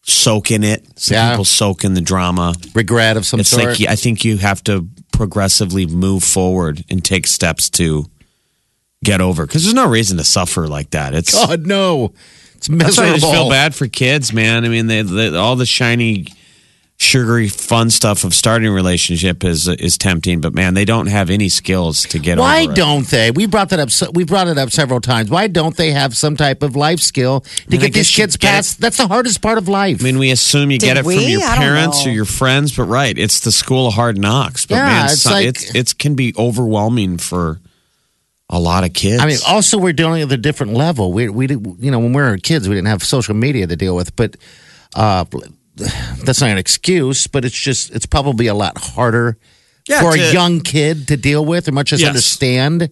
soak 0.04 0.52
in 0.52 0.64
it. 0.64 0.86
Some 1.00 1.16
Yeah. 1.16 1.32
people 1.32 1.46
soak 1.46 1.84
in 1.84 1.96
the 1.96 2.02
drama. 2.02 2.54
regret 2.76 3.18
of 3.18 3.26
some 3.26 3.40
it's 3.40 3.50
sort. 3.50 3.80
like 3.80 3.90
I 3.90 3.96
think 3.96 4.24
you 4.24 4.38
have 4.38 4.64
to 4.66 4.88
progressively 5.12 5.88
move 5.88 6.24
forward 6.24 6.84
and 6.92 7.04
take 7.04 7.26
steps 7.26 7.70
to 7.72 8.06
get 9.04 9.20
over 9.20 9.48
because 9.48 9.64
there's 9.64 9.74
no 9.74 9.88
reason 9.88 10.18
to 10.18 10.24
suffer 10.24 10.68
like 10.68 10.92
that. 10.92 11.16
It's 11.16 11.34
God 11.34 11.66
no, 11.66 12.14
it's 12.56 12.68
that's 12.68 12.98
why 12.98 13.06
miserable. 13.06 13.10
I 13.10 13.18
just 13.20 13.32
feel 13.34 13.50
bad 13.50 13.74
for 13.74 13.88
kids, 13.88 14.32
man. 14.32 14.64
I 14.64 14.70
mean, 14.70 14.86
they, 14.88 15.02
they, 15.02 15.36
all 15.36 15.56
the 15.56 15.66
shiny, 15.66 16.28
sugary, 17.04 17.48
fun 17.50 17.90
stuff 17.90 18.24
of 18.24 18.34
starting 18.34 18.68
a 18.70 18.72
relationship 18.72 19.44
is 19.44 19.68
is 19.68 19.98
tempting, 19.98 20.42
but 20.42 20.54
man, 20.54 20.74
they 20.74 20.86
don't 20.86 21.08
have 21.08 21.30
any 21.30 21.50
skills 21.50 22.04
to 22.04 22.18
get 22.20 22.38
Why 22.40 22.64
over 22.64 22.72
it. 22.72 22.76
don't 22.76 23.08
they? 23.08 23.30
We 23.32 23.46
brought 23.46 23.70
that 23.70 23.80
up. 23.80 23.92
so- 23.92 24.10
We 24.12 24.24
brought 24.24 24.48
it 24.48 24.58
up 24.58 24.72
several 24.72 25.02
times. 25.02 25.30
Why 25.30 25.48
don't 25.48 25.76
they 25.78 25.92
have 25.92 26.16
some 26.18 26.36
type 26.38 26.64
of 26.64 26.76
life 26.76 27.00
skill 27.00 27.42
to 27.42 27.50
mean, 27.70 27.82
get 27.82 27.94
these 27.94 28.10
kids 28.10 28.38
get 28.38 28.48
it. 28.48 28.52
past? 28.56 28.80
That's 28.82 28.98
the 28.98 29.08
hardest 29.08 29.42
part 29.42 29.58
of 29.58 29.68
life. 29.68 30.02
I 30.02 30.04
mean, 30.06 30.18
we 30.18 30.32
assume 30.32 30.72
you 30.72 30.80
get 30.80 30.96
Did 30.96 31.02
it 31.02 31.04
from 31.04 31.22
your 31.30 31.42
parents 31.42 32.06
or 32.06 32.12
your 32.12 32.26
friends, 32.26 32.76
but 32.76 32.84
right, 32.86 33.18
it's 33.18 33.42
the 33.42 33.52
school 33.52 33.88
of 33.88 33.94
hard 33.94 34.18
knocks. 34.18 34.66
But 34.66 34.76
Yeah, 34.76 34.86
man, 34.88 35.06
it's 35.12 35.22
so- 35.22 35.32
like- 35.32 35.46
it's 35.48 35.76
it 35.76 35.98
can 35.98 36.16
be 36.16 36.34
overwhelming 36.38 37.18
for 37.18 37.60
a 38.50 38.60
lot 38.60 38.84
of 38.84 38.94
kids. 38.94 39.22
I 39.22 39.26
mean, 39.26 39.38
also 39.48 39.78
we're 39.78 39.94
dealing 39.94 40.22
at 40.22 40.32
a 40.32 40.38
different 40.38 40.74
level. 40.74 41.12
We 41.12 41.28
we 41.30 41.48
did- 41.48 41.66
you 41.80 41.92
know 41.92 42.00
when 42.00 42.14
we 42.14 42.22
were 42.22 42.38
kids, 42.38 42.70
we 42.70 42.76
didn't 42.76 42.88
have 42.90 43.04
social 43.04 43.34
media 43.36 43.68
to 43.68 43.76
deal 43.76 43.96
with, 43.96 44.16
but 44.16 44.38
uh, 44.96 45.26
that's 45.76 46.42
not 46.42 46.50
an 46.50 46.58
excuse. 46.58 47.28
But 47.28 47.46
it's 47.46 47.56
just 47.60 47.92
it's 47.92 48.06
probably 48.06 48.48
a 48.48 48.54
lot 48.56 48.78
harder 48.78 49.38
Yeah, 49.88 50.02
for 50.02 50.16
to- 50.16 50.30
a 50.30 50.34
young 50.34 50.62
kid 50.62 51.08
to 51.10 51.18
deal 51.18 51.44
with 51.46 51.68
or 51.68 51.72
much 51.72 51.94
as 51.94 52.02
Yes. 52.02 52.10
understand. 52.10 52.90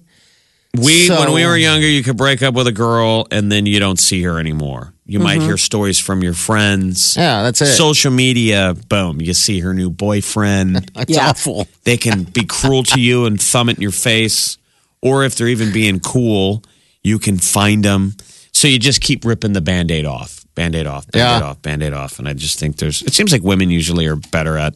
We 0.78 1.08
So- 1.08 1.20
when 1.20 1.34
we 1.34 1.46
were 1.46 1.58
younger, 1.58 1.88
you 1.88 2.02
could 2.02 2.16
break 2.18 2.42
up 2.42 2.54
with 2.54 2.66
a 2.68 2.72
girl 2.72 3.28
and 3.30 3.52
then 3.52 3.66
you 3.66 3.80
don't 3.80 4.00
see 4.00 4.22
her 4.24 4.40
anymore. 4.40 4.94
You 5.06 5.20
Mm-hmm. 5.20 5.24
might 5.28 5.42
hear 5.42 5.58
stories 5.58 6.00
from 6.00 6.24
your 6.24 6.34
friends. 6.34 7.16
Yeah, 7.18 7.44
that's 7.44 7.62
it. 7.62 7.76
Social 7.76 8.12
media, 8.12 8.76
boom, 8.88 9.20
you 9.20 9.34
see 9.34 9.60
her 9.60 9.74
new 9.74 9.90
boyfriend. 9.90 10.90
It's 10.96 11.12
Yeah. 11.18 11.30
awful. 11.30 11.68
they 11.84 11.98
can 11.98 12.24
be 12.24 12.46
cruel 12.46 12.84
to 12.84 13.02
you 13.02 13.26
and 13.26 13.42
thumb 13.42 13.68
it 13.68 13.76
in 13.76 13.82
your 13.82 13.92
face, 13.92 14.58
or 15.02 15.26
if 15.26 15.36
they're 15.36 15.50
even 15.50 15.74
being 15.74 16.00
cool, 16.00 16.64
you 17.04 17.20
can 17.20 17.38
find 17.38 17.84
them. 17.84 18.16
So 18.54 18.70
you 18.70 18.80
just 18.80 19.02
keep 19.02 19.26
ripping 19.26 19.52
the 19.52 19.60
band 19.62 19.92
aid 19.92 20.06
off, 20.06 20.41
band 20.56 20.76
aid 20.76 20.88
off, 20.88 21.10
band 21.12 21.22
aid 21.38 21.42
Yeah. 21.42 21.50
off, 21.50 21.62
band 21.62 21.84
aid 21.84 21.94
off. 21.94 22.20
And 22.20 22.28
I 22.28 22.34
just 22.34 22.60
think 22.60 22.78
there's, 22.78 23.02
it 23.04 23.14
seems 23.14 23.32
like 23.32 23.44
women 23.44 23.70
usually 23.70 24.06
are 24.08 24.16
better 24.16 24.58
at 24.58 24.76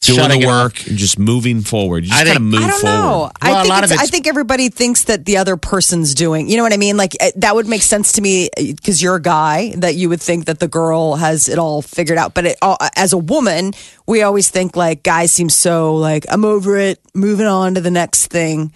doing 0.00 0.18
Shutting 0.20 0.40
the 0.42 0.46
it 0.46 0.48
work 0.48 0.86
and 0.86 0.96
just 0.96 1.18
moving 1.18 1.60
forward. 1.60 2.04
You 2.04 2.10
just 2.10 2.20
I 2.20 2.24
got 2.24 2.34
to 2.34 2.38
think- 2.38 2.50
move 2.52 2.62
I 2.62 2.68
don't 2.68 2.80
forward. 2.80 2.96
know. 2.96 3.10
Well, 3.10 3.32
I 3.42 3.50
a 3.50 3.54
think 3.62 3.68
lot 3.68 3.82
it's, 3.84 3.92
of 3.92 3.98
I 3.98 4.06
think 4.06 4.26
everybody 4.28 4.68
thinks 4.68 5.04
that 5.04 5.24
the 5.24 5.38
other 5.38 5.56
person's 5.56 6.14
doing. 6.14 6.48
You 6.48 6.56
know 6.56 6.62
what 6.62 6.72
I 6.72 6.76
mean? 6.76 6.96
Like 6.96 7.16
eh, 7.18 7.32
that 7.36 7.56
would 7.56 7.66
make 7.66 7.82
sense 7.82 8.12
to 8.12 8.22
me 8.22 8.48
because 8.56 9.02
you're 9.02 9.16
a 9.16 9.20
guy 9.22 9.74
that 9.78 9.96
you 9.96 10.08
would 10.08 10.20
think 10.22 10.44
that 10.46 10.60
the 10.60 10.68
girl 10.68 11.16
has 11.16 11.48
it 11.48 11.58
all 11.58 11.82
figured 11.82 12.16
out. 12.16 12.32
But 12.32 12.46
it, 12.46 12.58
uh, 12.62 12.76
as 12.94 13.12
a 13.12 13.18
woman, 13.18 13.72
we 14.06 14.22
always 14.22 14.48
think 14.50 14.76
like 14.76 15.02
guys 15.02 15.32
seem 15.32 15.48
so 15.50 15.96
like 15.96 16.26
I'm 16.30 16.44
over 16.44 16.78
it, 16.78 17.00
moving 17.12 17.46
on 17.46 17.74
to 17.74 17.80
the 17.80 17.90
next 17.90 18.28
thing. 18.28 18.72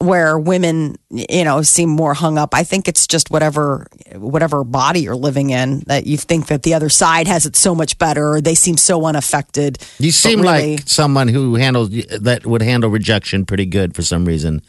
Where 0.00 0.38
women, 0.38 0.94
you 1.10 1.42
know, 1.42 1.60
seem 1.62 1.88
more 1.88 2.14
hung 2.14 2.38
up. 2.38 2.54
I 2.54 2.62
think 2.62 2.86
it's 2.86 3.08
just 3.08 3.32
whatever, 3.32 3.88
whatever 4.14 4.62
body 4.62 5.00
you're 5.00 5.16
living 5.16 5.50
in 5.50 5.80
that 5.88 6.06
you 6.06 6.16
think 6.16 6.46
that 6.46 6.62
the 6.62 6.74
other 6.74 6.88
side 6.88 7.26
has 7.26 7.46
it 7.46 7.56
so 7.56 7.74
much 7.74 7.98
better. 7.98 8.34
Or 8.34 8.40
they 8.40 8.54
seem 8.54 8.76
so 8.76 9.04
unaffected. 9.06 9.78
You 9.98 10.12
seem 10.12 10.40
really- 10.40 10.76
like 10.76 10.88
someone 10.88 11.26
who 11.26 11.56
handles 11.56 11.90
that 11.90 12.46
would 12.46 12.62
handle 12.62 12.90
rejection 12.90 13.44
pretty 13.44 13.66
good 13.66 13.96
for 13.96 14.02
some 14.02 14.24
reason. 14.24 14.62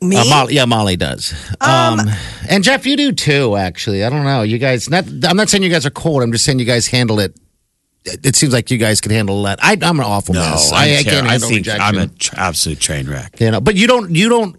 me. 0.00 0.16
Uh, 0.16 0.24
Molly, 0.26 0.54
yeah, 0.54 0.64
Molly 0.64 0.96
does. 0.96 1.34
Um, 1.60 1.98
and 2.48 2.62
Jeff, 2.62 2.86
you 2.86 2.96
do 2.96 3.10
too. 3.10 3.56
Actually, 3.56 4.04
I 4.04 4.10
don't 4.10 4.24
know. 4.24 4.42
You 4.42 4.58
guys, 4.58 4.88
not. 4.88 5.06
I'm 5.24 5.36
not 5.36 5.48
saying 5.48 5.62
you 5.64 5.70
guys 5.70 5.86
are 5.86 5.90
cold. 5.90 6.22
I'm 6.22 6.30
just 6.30 6.44
saying 6.44 6.60
you 6.60 6.64
guys 6.66 6.86
handle 6.86 7.18
it. 7.18 7.34
It 8.04 8.26
it 8.26 8.36
seems 8.36 8.52
like 8.52 8.70
you 8.70 8.78
guys 8.78 9.00
can 9.00 9.10
handle 9.12 9.42
that. 9.44 9.58
I, 9.62 9.72
I'm 9.80 9.98
an 9.98 10.06
awful 10.06 10.34
No, 10.34 10.40
mess. 10.40 10.70
I'm 10.72 10.78
I, 10.78 10.98
I 10.98 11.02
can't 11.02 11.26
I 11.26 11.30
handle 11.32 11.48
think 11.48 11.58
rejection. 11.60 11.82
I'm 11.82 11.98
an 11.98 12.10
absolute 12.36 12.80
train 12.80 13.08
wreck. 13.08 13.40
you 13.40 13.50
know, 13.50 13.60
but 13.60 13.76
you 13.76 13.86
don't. 13.86 14.14
You 14.14 14.28
don't. 14.28 14.56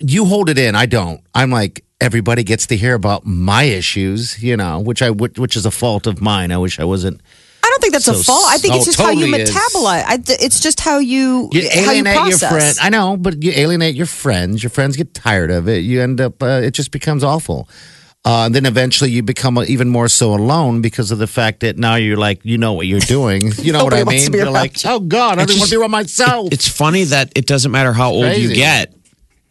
You 0.00 0.24
hold 0.24 0.48
it 0.48 0.58
in. 0.58 0.74
I 0.74 0.86
don't. 0.86 1.20
I'm 1.34 1.50
like 1.50 1.84
everybody 2.00 2.42
gets 2.42 2.66
to 2.68 2.76
hear 2.76 2.94
about 2.94 3.26
my 3.26 3.64
issues. 3.64 4.42
You 4.42 4.56
know, 4.56 4.80
which 4.80 5.02
I 5.02 5.10
which, 5.10 5.38
which 5.38 5.56
is 5.56 5.66
a 5.66 5.70
fault 5.70 6.06
of 6.06 6.20
mine. 6.20 6.50
I 6.52 6.58
wish 6.58 6.80
I 6.80 6.84
wasn't. 6.84 7.20
I 7.62 7.68
don't 7.68 7.80
think 7.82 7.92
that's 7.92 8.08
a 8.08 8.24
fault. 8.24 8.46
I 8.48 8.58
think 8.58 8.74
it's 8.74 8.84
oh, 8.84 8.86
just 8.86 8.98
how 9.00 9.10
you 9.10 9.32
metabolize. 9.32 10.02
I, 10.06 10.18
it's 10.40 10.60
just 10.60 10.80
how 10.80 10.98
you 10.98 11.48
You 11.52 11.68
how 11.70 11.92
you 11.92 12.02
alienate 12.02 12.14
your 12.14 12.22
process. 12.38 12.50
friend. 12.50 12.76
I 12.82 12.88
know, 12.88 13.16
but 13.16 13.42
you 13.44 13.52
alienate 13.54 13.94
your 13.94 14.06
friends. 14.06 14.62
Your 14.62 14.70
friends 14.70 14.96
get 14.96 15.14
tired 15.14 15.50
of 15.52 15.68
it. 15.68 15.84
You 15.84 16.00
end 16.00 16.20
up. 16.20 16.42
Uh, 16.42 16.62
it 16.64 16.72
just 16.72 16.90
becomes 16.90 17.22
awful. 17.22 17.68
Uh, 18.22 18.44
and 18.44 18.54
then 18.54 18.66
eventually 18.66 19.10
you 19.10 19.22
become 19.22 19.58
even 19.66 19.88
more 19.88 20.06
so 20.06 20.34
alone 20.34 20.82
because 20.82 21.10
of 21.10 21.18
the 21.18 21.26
fact 21.26 21.60
that 21.60 21.78
now 21.78 21.94
you're 21.94 22.18
like, 22.18 22.44
you 22.44 22.58
know 22.58 22.74
what 22.74 22.86
you're 22.86 23.00
doing. 23.00 23.50
You 23.62 23.72
know 23.72 23.82
what 23.84 23.94
I 23.94 24.04
mean? 24.04 24.30
You're 24.32 24.50
like, 24.50 24.82
you. 24.84 24.90
oh 24.90 25.00
God, 25.00 25.38
I 25.38 25.46
don't 25.46 25.58
want 25.58 25.70
to 25.70 25.76
be 25.76 25.80
around 25.80 25.90
myself. 25.90 26.48
It's 26.52 26.68
funny 26.68 27.04
that 27.04 27.32
it 27.34 27.46
doesn't 27.46 27.70
matter 27.72 27.92
how 27.94 28.10
old 28.10 28.36
you 28.36 28.54
get, 28.54 28.92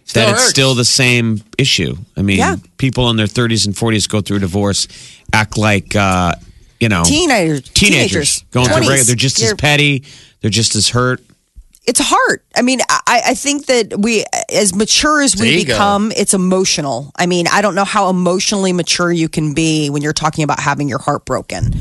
Still 0.06 0.26
that 0.28 0.34
it's 0.36 0.50
still 0.50 0.76
the 0.76 0.86
same 0.86 1.42
issue. 1.58 1.96
I 2.16 2.22
mean, 2.22 2.38
Yeah. 2.38 2.58
people 2.78 3.10
in 3.10 3.16
their 3.18 3.28
30s 3.28 3.66
and 3.66 3.76
40s 3.76 4.08
go 4.08 4.22
through 4.22 4.40
divorce, 4.40 4.88
act 5.34 5.58
like, 5.58 5.96
uh, 5.96 6.36
you 6.80 6.90
know, 6.90 7.04
Teenagers, 7.04 7.70
teenagers 7.70 8.44
going 8.52 8.68
through 8.68 8.78
20s. 8.84 8.86
breakup. 8.88 9.08
They're 9.08 9.16
just 9.16 9.38
as 9.40 9.44
You're- 9.46 9.58
petty. 9.58 10.04
They're 10.42 10.50
just 10.52 10.76
as 10.76 10.90
hurt. 10.90 11.22
It's 11.90 12.00
hard. 12.00 12.44
I 12.56 12.62
mean, 12.62 12.82
I, 12.88 13.22
I 13.30 13.34
think 13.34 13.66
that 13.66 14.00
we, 14.00 14.24
as 14.54 14.76
mature 14.76 15.24
as 15.24 15.36
we 15.36 15.50
ego. 15.50 15.74
become, 15.74 16.12
it's 16.16 16.36
emotional. 16.36 17.12
I 17.16 17.26
mean, 17.26 17.48
I 17.52 17.64
don't 17.64 17.74
know 17.74 17.84
how 17.84 18.12
emotionally 18.12 18.74
mature 18.74 19.12
you 19.12 19.28
can 19.28 19.56
be 19.56 19.90
when 19.90 20.04
you're 20.04 20.14
talking 20.14 20.44
about 20.44 20.60
having 20.60 20.88
your 20.88 21.00
heart 21.00 21.26
broken. 21.26 21.74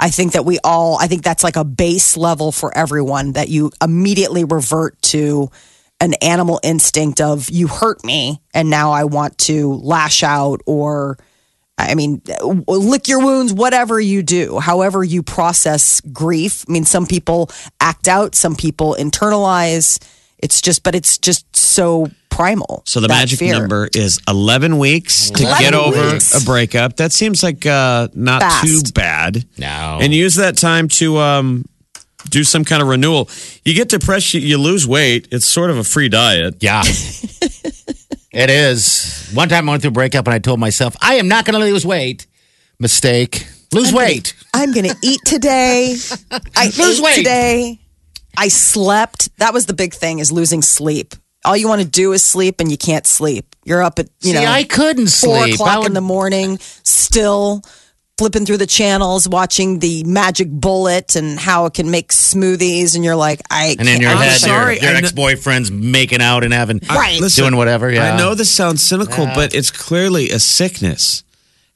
I 0.00 0.10
think 0.10 0.32
that 0.32 0.44
we 0.44 0.58
all, 0.64 0.98
I 1.00 1.06
think 1.06 1.22
that's 1.22 1.44
like 1.44 1.54
a 1.54 1.62
base 1.62 2.16
level 2.16 2.50
for 2.50 2.76
everyone 2.76 3.34
that 3.34 3.50
you 3.50 3.70
immediately 3.80 4.42
revert 4.42 5.00
to 5.02 5.48
an 6.00 6.14
animal 6.14 6.58
instinct 6.64 7.20
of 7.20 7.48
you 7.48 7.68
hurt 7.68 8.04
me 8.04 8.40
and 8.52 8.68
now 8.68 8.90
I 8.90 9.04
want 9.04 9.38
to 9.38 9.74
lash 9.74 10.24
out 10.24 10.60
or 10.66 11.18
I 11.88 11.94
mean, 11.94 12.22
lick 12.66 13.08
your 13.08 13.24
wounds, 13.24 13.52
whatever 13.52 14.00
you 14.00 14.22
do, 14.22 14.58
however 14.58 15.02
you 15.04 15.22
process 15.22 16.00
grief. 16.00 16.64
I 16.68 16.72
mean, 16.72 16.84
some 16.84 17.06
people 17.06 17.50
act 17.80 18.08
out, 18.08 18.34
some 18.34 18.54
people 18.56 18.96
internalize. 18.98 19.98
It's 20.38 20.60
just, 20.60 20.82
but 20.82 20.94
it's 20.94 21.18
just 21.18 21.54
so 21.54 22.08
primal. 22.30 22.82
So 22.86 23.00
the 23.00 23.08
that 23.08 23.14
magic 23.14 23.38
fear. 23.38 23.58
number 23.58 23.88
is 23.94 24.20
11 24.26 24.78
weeks 24.78 25.30
to 25.30 25.42
11 25.44 25.60
get 25.62 25.74
over 25.74 26.12
weeks. 26.12 26.42
a 26.42 26.44
breakup. 26.44 26.96
That 26.96 27.12
seems 27.12 27.42
like 27.42 27.64
uh, 27.66 28.08
not 28.14 28.42
Fast. 28.42 28.66
too 28.66 28.92
bad. 28.92 29.44
No. 29.58 29.98
And 30.00 30.12
use 30.12 30.34
that 30.36 30.56
time 30.56 30.88
to 30.88 31.18
um, 31.18 31.64
do 32.28 32.42
some 32.42 32.64
kind 32.64 32.82
of 32.82 32.88
renewal. 32.88 33.28
You 33.64 33.74
get 33.74 33.88
depressed, 33.88 34.34
you, 34.34 34.40
you 34.40 34.58
lose 34.58 34.86
weight. 34.86 35.28
It's 35.30 35.46
sort 35.46 35.70
of 35.70 35.78
a 35.78 35.84
free 35.84 36.08
diet. 36.08 36.56
yeah. 36.60 36.82
it 38.32 38.50
is. 38.50 39.30
One 39.34 39.48
time 39.48 39.68
I 39.68 39.72
went 39.72 39.82
through 39.82 39.90
a 39.90 39.92
breakup 39.92 40.26
and 40.26 40.34
I 40.34 40.38
told 40.38 40.58
myself, 40.60 40.96
I 41.00 41.14
am 41.16 41.28
not 41.28 41.44
going 41.44 41.58
to 41.60 41.64
lose 41.66 41.84
weight. 41.86 42.26
Mistake. 42.78 43.46
Lose 43.72 43.92
weight. 43.92 44.34
I'm 44.54 44.72
going 44.72 44.88
to 44.88 44.96
eat 45.02 45.20
today. 45.24 45.94
I 46.56 46.66
Lose 46.66 46.98
ate 46.98 47.04
weight. 47.04 47.16
today. 47.16 47.78
I 48.36 48.48
slept. 48.48 49.30
That 49.38 49.54
was 49.54 49.66
the 49.66 49.74
big 49.74 49.94
thing 49.94 50.18
is 50.18 50.32
losing 50.32 50.62
sleep. 50.62 51.14
All 51.44 51.56
you 51.56 51.68
want 51.68 51.82
to 51.82 51.88
do 51.88 52.12
is 52.12 52.22
sleep 52.22 52.60
and 52.60 52.70
you 52.70 52.76
can't 52.78 53.06
sleep. 53.06 53.56
You're 53.64 53.82
up 53.82 53.98
at, 53.98 54.06
you 54.20 54.32
See, 54.32 54.34
know, 54.34 54.44
I 54.50 54.64
couldn't 54.64 55.08
four 55.08 55.42
sleep. 55.44 55.54
o'clock 55.54 55.78
would- 55.80 55.86
in 55.88 55.92
the 55.94 56.00
morning, 56.00 56.58
still 56.82 57.62
flipping 58.22 58.46
through 58.46 58.56
the 58.58 58.68
channels, 58.68 59.28
watching 59.28 59.80
the 59.80 60.04
magic 60.04 60.48
bullet 60.48 61.16
and 61.16 61.40
how 61.40 61.66
it 61.66 61.74
can 61.74 61.90
make 61.90 62.10
smoothies. 62.12 62.94
And 62.94 63.04
you're 63.04 63.16
like, 63.16 63.40
I 63.50 63.74
And 63.76 63.88
in 63.88 64.00
your 64.00 64.12
I'm 64.12 64.16
head, 64.18 64.38
sorry, 64.38 64.78
your, 64.78 64.90
your 64.90 64.96
ex 64.98 65.10
boyfriend's 65.10 65.72
making 65.72 66.22
out 66.22 66.44
and 66.44 66.54
having, 66.54 66.80
Right. 66.88 67.20
Listen, 67.20 67.42
doing 67.42 67.56
whatever. 67.56 67.90
Yeah. 67.90 68.14
I 68.14 68.16
know 68.16 68.36
this 68.36 68.48
sounds 68.48 68.80
cynical, 68.80 69.26
but 69.26 69.54
it's 69.56 69.72
clearly 69.72 70.30
a 70.30 70.38
sickness. 70.38 71.24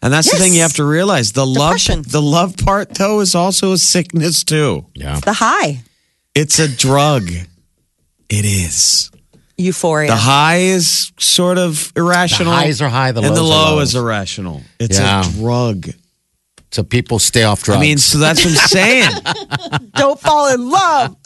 And 0.00 0.12
that's 0.12 0.31
the 0.31 0.37
thing 0.38 0.55
you 0.55 0.61
have 0.61 0.75
to 0.75 0.85
realize. 0.85 1.33
The 1.33 1.45
Depression. 1.45 1.97
love 2.03 2.12
the 2.12 2.23
love 2.23 2.57
part 2.59 2.95
though 2.95 3.19
is 3.19 3.35
also 3.35 3.73
a 3.73 3.79
sickness 3.79 4.45
too. 4.45 4.87
Yeah. 4.95 5.19
the 5.19 5.33
high 5.33 5.83
It's 6.37 6.61
a 6.61 6.69
drug. 6.69 7.25
It 8.29 8.45
is. 8.45 9.11
euphoria. 9.59 10.11
The 10.11 10.17
high 10.17 10.59
is 10.59 11.11
sort 11.19 11.59
of 11.59 11.93
irrational. 11.97 12.53
The 12.53 12.57
highs 12.59 12.81
are 12.83 12.88
high, 12.88 13.11
the 13.11 13.23
and 13.23 13.35
the 13.35 13.43
lows 13.43 13.50
are 13.69 13.73
low 13.75 13.81
is 13.81 13.95
irrational. 13.97 14.62
It's 14.79 14.99
Yeah. 15.00 15.26
a 15.26 15.33
drug. 15.33 15.88
So 16.73 16.82
people 16.82 17.18
stay 17.18 17.44
off 17.44 17.62
drugs. 17.62 17.78
I 17.78 17.80
mean, 17.80 17.99
so 17.99 18.18
that's 18.18 18.44
what 18.44 18.50
I'm 18.52 18.68
saying. 18.68 19.11
Don't 19.94 20.20
fall 20.20 20.52
in 20.52 20.68
love. 20.70 21.16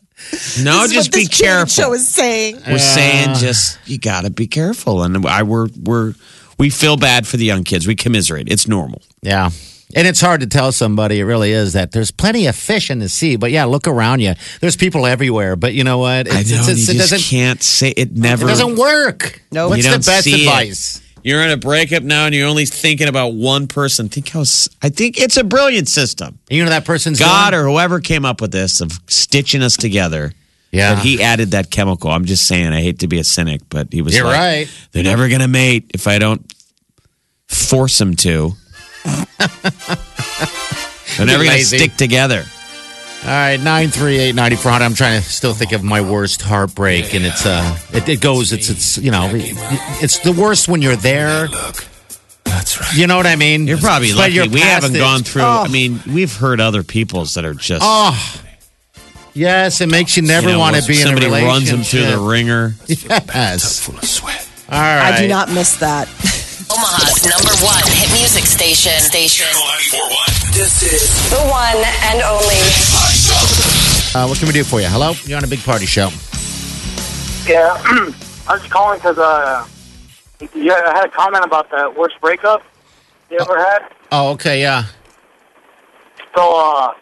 No, 0.62 0.82
This 0.82 0.90
is 0.90 0.92
just 0.92 1.08
what 1.08 1.14
be 1.14 1.20
this 1.26 1.28
kid 1.38 1.44
careful. 1.44 1.66
Show 1.84 1.92
is 1.94 2.06
saying. 2.06 2.60
We're 2.68 2.78
saying 2.78 3.36
just 3.36 3.78
you 3.86 3.98
got 3.98 4.24
to 4.24 4.30
be 4.30 4.46
careful, 4.46 5.02
and 5.02 5.26
I 5.26 5.42
we're 5.44 5.68
we're 5.82 6.14
we 6.58 6.68
feel 6.70 6.96
bad 6.98 7.26
for 7.26 7.36
the 7.38 7.44
young 7.46 7.64
kids. 7.64 7.86
We 7.86 7.94
commiserate. 7.96 8.48
It's 8.52 8.68
normal. 8.68 9.00
Yeah. 9.22 9.50
And 9.96 10.06
it's 10.06 10.20
hard 10.20 10.42
to 10.42 10.46
tell 10.46 10.70
somebody, 10.70 11.18
it 11.18 11.24
really 11.24 11.50
is, 11.50 11.72
that 11.72 11.90
there's 11.90 12.12
plenty 12.12 12.46
of 12.46 12.54
fish 12.54 12.90
in 12.90 13.00
the 13.00 13.08
sea. 13.08 13.34
But 13.34 13.50
yeah, 13.50 13.64
look 13.64 13.88
around 13.88 14.20
you. 14.20 14.34
There's 14.60 14.76
people 14.76 15.04
everywhere. 15.04 15.56
But 15.56 15.74
you 15.74 15.82
know 15.82 15.98
what? 15.98 16.30
I 16.30 16.34
know 16.34 16.38
It's, 16.40 16.50
it's, 16.68 16.86
you 16.88 16.94
it 16.94 16.98
just 16.98 17.10
doesn't, 17.10 17.22
can't 17.28 17.60
say 17.60 17.88
it. 17.96 18.12
Never 18.16 18.44
it 18.44 18.50
doesn't 18.50 18.76
work. 18.76 19.42
Nope. 19.50 19.70
What's 19.70 19.78
You 19.78 19.90
the 19.90 19.96
don't 19.96 20.06
best 20.06 20.24
see 20.24 20.44
it. 20.44 20.46
advice? 20.46 21.02
You're 21.22 21.42
in 21.42 21.50
a 21.50 21.56
breakup 21.56 22.02
now, 22.02 22.26
and 22.26 22.34
you're 22.34 22.48
only 22.48 22.66
thinking 22.66 23.08
about 23.08 23.34
one 23.34 23.66
person. 23.66 24.08
Think 24.08 24.28
how 24.30 24.40
I 24.82 24.88
think 24.88 25.20
it's 25.20 25.36
a 25.36 25.44
brilliant 25.44 25.88
system. 25.88 26.38
You 26.48 26.64
know 26.64 26.70
that 26.70 26.84
person's 26.84 27.18
God 27.18 27.54
or 27.54 27.64
whoever 27.64 28.00
came 28.00 28.24
up 28.24 28.40
with 28.40 28.52
this 28.52 28.80
of 28.80 28.92
stitching 29.06 29.62
us 29.62 29.76
together. 29.76 30.32
Yeah. 30.70 30.94
But 30.94 31.04
he 31.04 31.22
added 31.22 31.50
that 31.50 31.70
chemical. 31.70 32.10
I'm 32.10 32.24
just 32.24 32.46
saying. 32.46 32.72
I 32.72 32.80
hate 32.80 33.00
to 33.00 33.08
be 33.08 33.18
a 33.18 33.24
cynic, 33.24 33.62
but 33.68 33.92
he 33.92 34.02
was 34.02 34.16
You're 34.16 34.24
like, 34.24 34.38
right. 34.38 34.68
They're 34.92 35.02
never 35.02 35.28
gonna 35.28 35.48
mate 35.48 35.90
if 35.94 36.06
I 36.06 36.18
don't 36.18 36.54
force 37.48 37.98
them 37.98 38.14
to. 38.16 38.52
They're 41.16 41.26
never 41.26 41.44
gonna 41.44 41.58
stick 41.60 41.96
together. 41.96 42.44
All 43.22 43.26
right, 43.28 43.56
938 43.58 44.34
9400. 44.34 44.84
I'm 44.84 44.94
trying 44.94 45.20
to 45.20 45.28
still 45.28 45.52
think 45.52 45.72
of 45.72 45.82
my 45.84 46.00
worst 46.00 46.40
heartbreak. 46.40 47.14
And 47.14 47.26
it's, 47.26 47.44
uh, 47.44 47.76
it, 47.92 48.08
it 48.08 48.20
goes, 48.22 48.50
it's, 48.52 48.70
it's, 48.70 48.96
you 48.96 49.10
know, 49.10 49.28
it's 49.34 50.20
the 50.20 50.32
worst 50.32 50.68
when 50.68 50.80
you're 50.80 50.96
there. 50.96 51.48
That's 52.44 52.80
right. 52.80 52.94
You 52.96 53.06
know 53.06 53.18
what 53.18 53.26
I 53.26 53.36
mean? 53.36 53.66
You're 53.66 53.76
probably 53.78 54.08
But 54.12 54.16
lucky. 54.16 54.32
you're 54.34 54.48
we 54.48 54.60
past 54.60 54.82
haven't 54.84 54.96
it. 54.96 55.00
gone 55.00 55.22
through. 55.22 55.42
Oh, 55.42 55.64
I 55.64 55.68
mean, 55.68 56.00
we've 56.12 56.34
heard 56.34 56.60
other 56.60 56.82
people's 56.82 57.34
that 57.34 57.44
are 57.44 57.54
just. 57.54 57.82
oh. 57.84 58.42
Yes, 59.32 59.80
it 59.80 59.88
makes 59.88 60.16
you 60.16 60.24
never 60.24 60.48
you 60.48 60.54
know, 60.54 60.58
want 60.58 60.74
to 60.76 60.82
be 60.88 60.94
in 60.94 61.02
a 61.02 61.04
somebody 61.04 61.26
relationship. 61.26 61.48
runs 61.52 61.70
them 61.70 61.82
through 61.84 62.06
the 62.10 62.18
ringer. 62.18 62.74
Yes. 62.88 63.78
Full 63.86 63.96
of 63.96 64.04
sweat. 64.04 64.48
All 64.68 64.80
right. 64.80 65.14
I 65.14 65.22
do 65.22 65.28
not 65.28 65.48
miss 65.52 65.76
that. 65.76 66.08
Omaha's 66.70 67.22
number 67.26 67.54
one 67.62 67.82
hit 67.94 68.10
music 68.18 68.42
station. 68.44 68.98
Station. 68.98 69.46
Channel 69.46 69.66
941. 70.50 70.54
This 70.54 70.82
is 70.82 71.30
The 71.30 71.42
one 71.46 71.78
and 72.10 72.22
only. 72.26 72.58
Uh, 74.12 74.26
what 74.26 74.36
can 74.38 74.48
we 74.48 74.52
do 74.52 74.64
for 74.64 74.80
you? 74.80 74.88
Hello? 74.88 75.12
You're 75.24 75.38
on 75.38 75.44
a 75.44 75.46
big 75.46 75.60
party 75.60 75.86
show. 75.86 76.08
Yeah, 77.46 77.80
I 78.48 78.54
was 78.54 78.62
calling 78.64 78.98
because 78.98 79.18
uh, 79.18 79.64
you 80.52 80.70
had, 80.70 80.84
I 80.84 80.96
had 80.96 81.04
a 81.06 81.10
comment 81.10 81.44
about 81.44 81.70
the 81.70 81.94
worst 81.96 82.20
breakup 82.20 82.60
you 83.30 83.38
ever 83.40 83.56
had. 83.56 83.82
Oh, 84.10 84.30
okay, 84.32 84.60
yeah. 84.60 84.86
So 86.34 86.42
uh, 86.42 86.92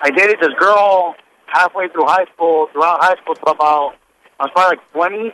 I 0.00 0.10
dated 0.10 0.40
this 0.40 0.52
girl 0.58 1.14
halfway 1.46 1.86
through 1.88 2.06
high 2.06 2.26
school, 2.34 2.68
throughout 2.72 2.98
high 3.00 3.14
school, 3.22 3.36
till 3.36 3.52
about 3.52 3.94
I 4.40 4.44
was 4.44 4.50
probably 4.52 4.76
like 4.76 4.92
twenty, 4.92 5.32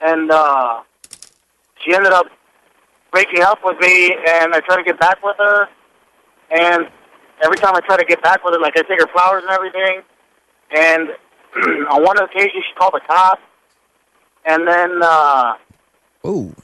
and 0.00 0.30
uh, 0.30 0.82
she 1.84 1.94
ended 1.94 2.12
up 2.12 2.26
breaking 3.12 3.42
up 3.42 3.60
with 3.64 3.78
me, 3.78 4.12
and 4.12 4.54
I 4.54 4.60
tried 4.66 4.78
to 4.78 4.82
get 4.82 4.98
back 4.98 5.22
with 5.22 5.36
her. 5.38 5.68
And 6.50 6.88
every 7.42 7.56
time 7.56 7.74
I 7.74 7.80
try 7.80 7.96
to 7.96 8.04
get 8.04 8.22
back 8.22 8.44
with 8.44 8.54
her, 8.54 8.60
like 8.60 8.76
I 8.76 8.82
take 8.82 9.00
her 9.00 9.08
flowers 9.08 9.42
and 9.42 9.50
everything. 9.52 10.02
And 10.76 11.08
on 11.90 12.02
one 12.04 12.18
occasion, 12.18 12.62
she 12.66 12.74
called 12.78 12.94
the 12.94 13.00
cops. 13.06 13.40
And 14.46 14.66
then, 14.68 15.02
uh, 15.02 15.54
Ooh. 16.26 16.54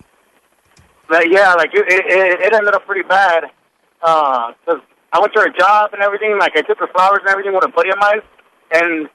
but 1.09 1.31
yeah, 1.31 1.55
like 1.55 1.71
it, 1.73 1.85
it, 1.89 2.41
it 2.41 2.53
ended 2.53 2.75
up 2.75 2.85
pretty 2.87 3.07
bad. 3.09 3.45
Uh 4.03 4.53
'cause 4.65 4.81
I 5.12 5.19
went 5.21 5.33
to 5.35 5.41
her 5.41 5.49
job 5.50 5.93
and 5.93 6.03
everything. 6.03 6.39
Like 6.39 6.53
I 6.57 6.62
took 6.62 6.79
her 6.79 6.87
flowers 6.89 7.19
and 7.21 7.29
everything 7.29 7.55
with 7.55 7.65
a 7.65 7.69
buddy 7.69 7.91
of 7.91 7.99
mine, 7.99 8.21
and 8.73 9.09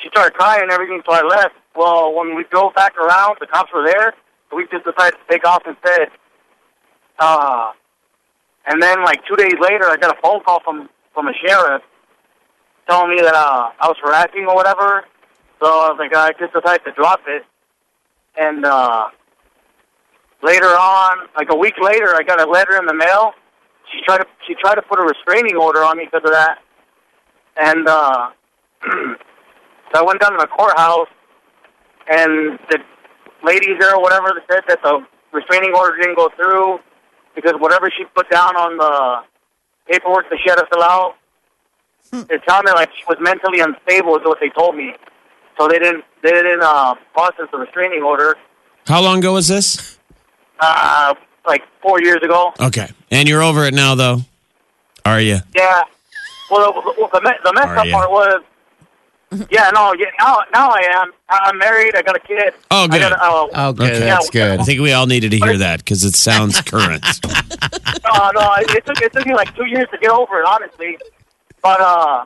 she 0.00 0.08
started 0.10 0.34
crying 0.34 0.62
and 0.62 0.70
everything. 0.70 1.02
So 1.06 1.12
I 1.12 1.22
left. 1.22 1.54
Well, 1.74 2.14
when 2.14 2.34
we 2.36 2.44
drove 2.50 2.74
back 2.74 2.96
around, 2.96 3.36
the 3.40 3.46
cops 3.46 3.72
were 3.72 3.84
there. 3.86 4.14
So 4.50 4.56
we 4.56 4.66
just 4.70 4.84
decided 4.84 5.16
to 5.18 5.24
take 5.30 5.44
off 5.46 5.62
instead. 5.66 6.08
Uh, 7.18 7.72
and 8.68 8.82
then 8.82 9.02
like 9.02 9.24
two 9.26 9.36
days 9.36 9.54
later, 9.60 9.86
I 9.88 9.96
got 9.96 10.16
a 10.16 10.20
phone 10.20 10.42
call 10.44 10.60
from 10.62 10.88
from 11.14 11.26
a 11.26 11.32
sheriff 11.44 11.82
telling 12.88 13.10
me 13.10 13.20
that 13.22 13.34
uh, 13.34 13.70
I 13.80 13.88
was 13.88 13.96
harassing 14.02 14.46
or 14.46 14.54
whatever. 14.54 15.04
So 15.60 15.66
I 15.66 15.88
was 15.90 15.96
like, 15.98 16.14
I 16.14 16.32
just 16.38 16.52
decided 16.52 16.84
to 16.84 16.92
drop 16.92 17.20
it. 17.26 17.44
And 18.38 18.64
uh, 18.64 19.08
later 20.42 20.68
on, 20.68 21.28
like 21.36 21.48
a 21.50 21.56
week 21.56 21.74
later, 21.80 22.14
I 22.14 22.22
got 22.22 22.40
a 22.40 22.48
letter 22.48 22.76
in 22.78 22.86
the 22.86 22.94
mail. 22.94 23.32
She 23.90 24.00
tried 24.04 24.18
to 24.18 24.26
she 24.46 24.54
tried 24.54 24.76
to 24.76 24.82
put 24.82 25.00
a 25.00 25.02
restraining 25.02 25.56
order 25.56 25.82
on 25.82 25.96
me 25.96 26.04
because 26.04 26.24
of 26.24 26.32
that. 26.32 26.58
And 27.56 27.88
uh, 27.88 28.30
so 28.84 29.94
I 29.94 30.02
went 30.02 30.20
down 30.20 30.32
to 30.32 30.38
the 30.38 30.46
courthouse, 30.46 31.08
and 32.06 32.58
the 32.70 32.78
ladies 33.42 33.76
there 33.80 33.96
or 33.96 34.02
whatever 34.02 34.30
said 34.50 34.60
that 34.68 34.82
the 34.82 35.04
restraining 35.32 35.72
order 35.74 35.96
didn't 35.96 36.16
go 36.16 36.28
through 36.36 36.80
because 37.40 37.54
whatever 37.60 37.88
she 37.96 38.04
put 38.16 38.28
down 38.30 38.56
on 38.56 38.76
the 38.76 39.92
paperwork 39.92 40.28
that 40.28 40.38
she 40.42 40.50
had 40.50 40.56
to 40.56 40.66
fill 40.72 40.82
out, 40.82 41.14
it 42.12 42.42
sounded 42.48 42.72
like 42.72 42.90
she 42.96 43.04
was 43.08 43.16
mentally 43.20 43.60
unstable, 43.60 44.16
is 44.16 44.24
what 44.24 44.38
they 44.40 44.48
told 44.48 44.74
me. 44.74 44.94
So 45.56 45.68
they 45.68 45.78
didn't 45.78 46.04
they 46.22 46.30
didn't 46.30 46.62
uh, 46.62 46.94
process 47.12 47.46
the 47.52 47.58
restraining 47.58 48.02
order. 48.02 48.36
How 48.86 49.00
long 49.00 49.18
ago 49.18 49.34
was 49.34 49.46
this? 49.46 49.98
Uh, 50.58 51.14
like 51.46 51.62
four 51.80 52.02
years 52.02 52.20
ago. 52.22 52.52
Okay. 52.60 52.88
And 53.10 53.28
you're 53.28 53.42
over 53.42 53.64
it 53.66 53.74
now, 53.74 53.94
though? 53.94 54.18
Are 55.04 55.20
you? 55.20 55.38
Yeah. 55.54 55.82
Well, 56.50 56.72
the, 56.72 57.08
the, 57.12 57.34
the 57.44 57.52
messed 57.52 57.78
up 57.78 57.88
part 57.88 58.10
was, 58.10 58.42
yeah, 59.50 59.70
no, 59.74 59.92
yeah, 59.92 60.06
now, 60.18 60.38
now 60.54 60.70
I 60.70 60.80
am. 60.94 61.12
I- 61.28 61.40
I'm 61.44 61.58
married. 61.58 61.94
I 61.94 62.02
got 62.02 62.16
a 62.16 62.20
kid. 62.20 62.54
Oh, 62.70 62.84
I 62.84 62.88
good. 62.88 63.00
got 63.00 63.12
a, 63.12 63.22
uh, 63.22 63.68
Okay, 63.70 63.84
Okay. 63.86 63.98
that's 64.00 64.30
good. 64.30 64.60
I 64.60 64.62
think 64.64 64.80
we 64.80 64.92
all 64.92 65.06
needed 65.06 65.30
to 65.32 65.38
hear 65.38 65.58
that 65.58 65.80
because 65.80 66.02
it 66.04 66.14
sounds 66.14 66.60
current. 66.62 67.04
no, 67.24 68.30
no, 68.34 68.54
it 68.58 68.86
took 68.86 69.00
it 69.02 69.12
took 69.12 69.26
me 69.26 69.34
like 69.34 69.54
two 69.54 69.66
years 69.66 69.86
to 69.92 69.98
get 69.98 70.10
over 70.10 70.40
it, 70.40 70.46
honestly. 70.46 70.98
But 71.62 71.80
uh, 71.80 72.24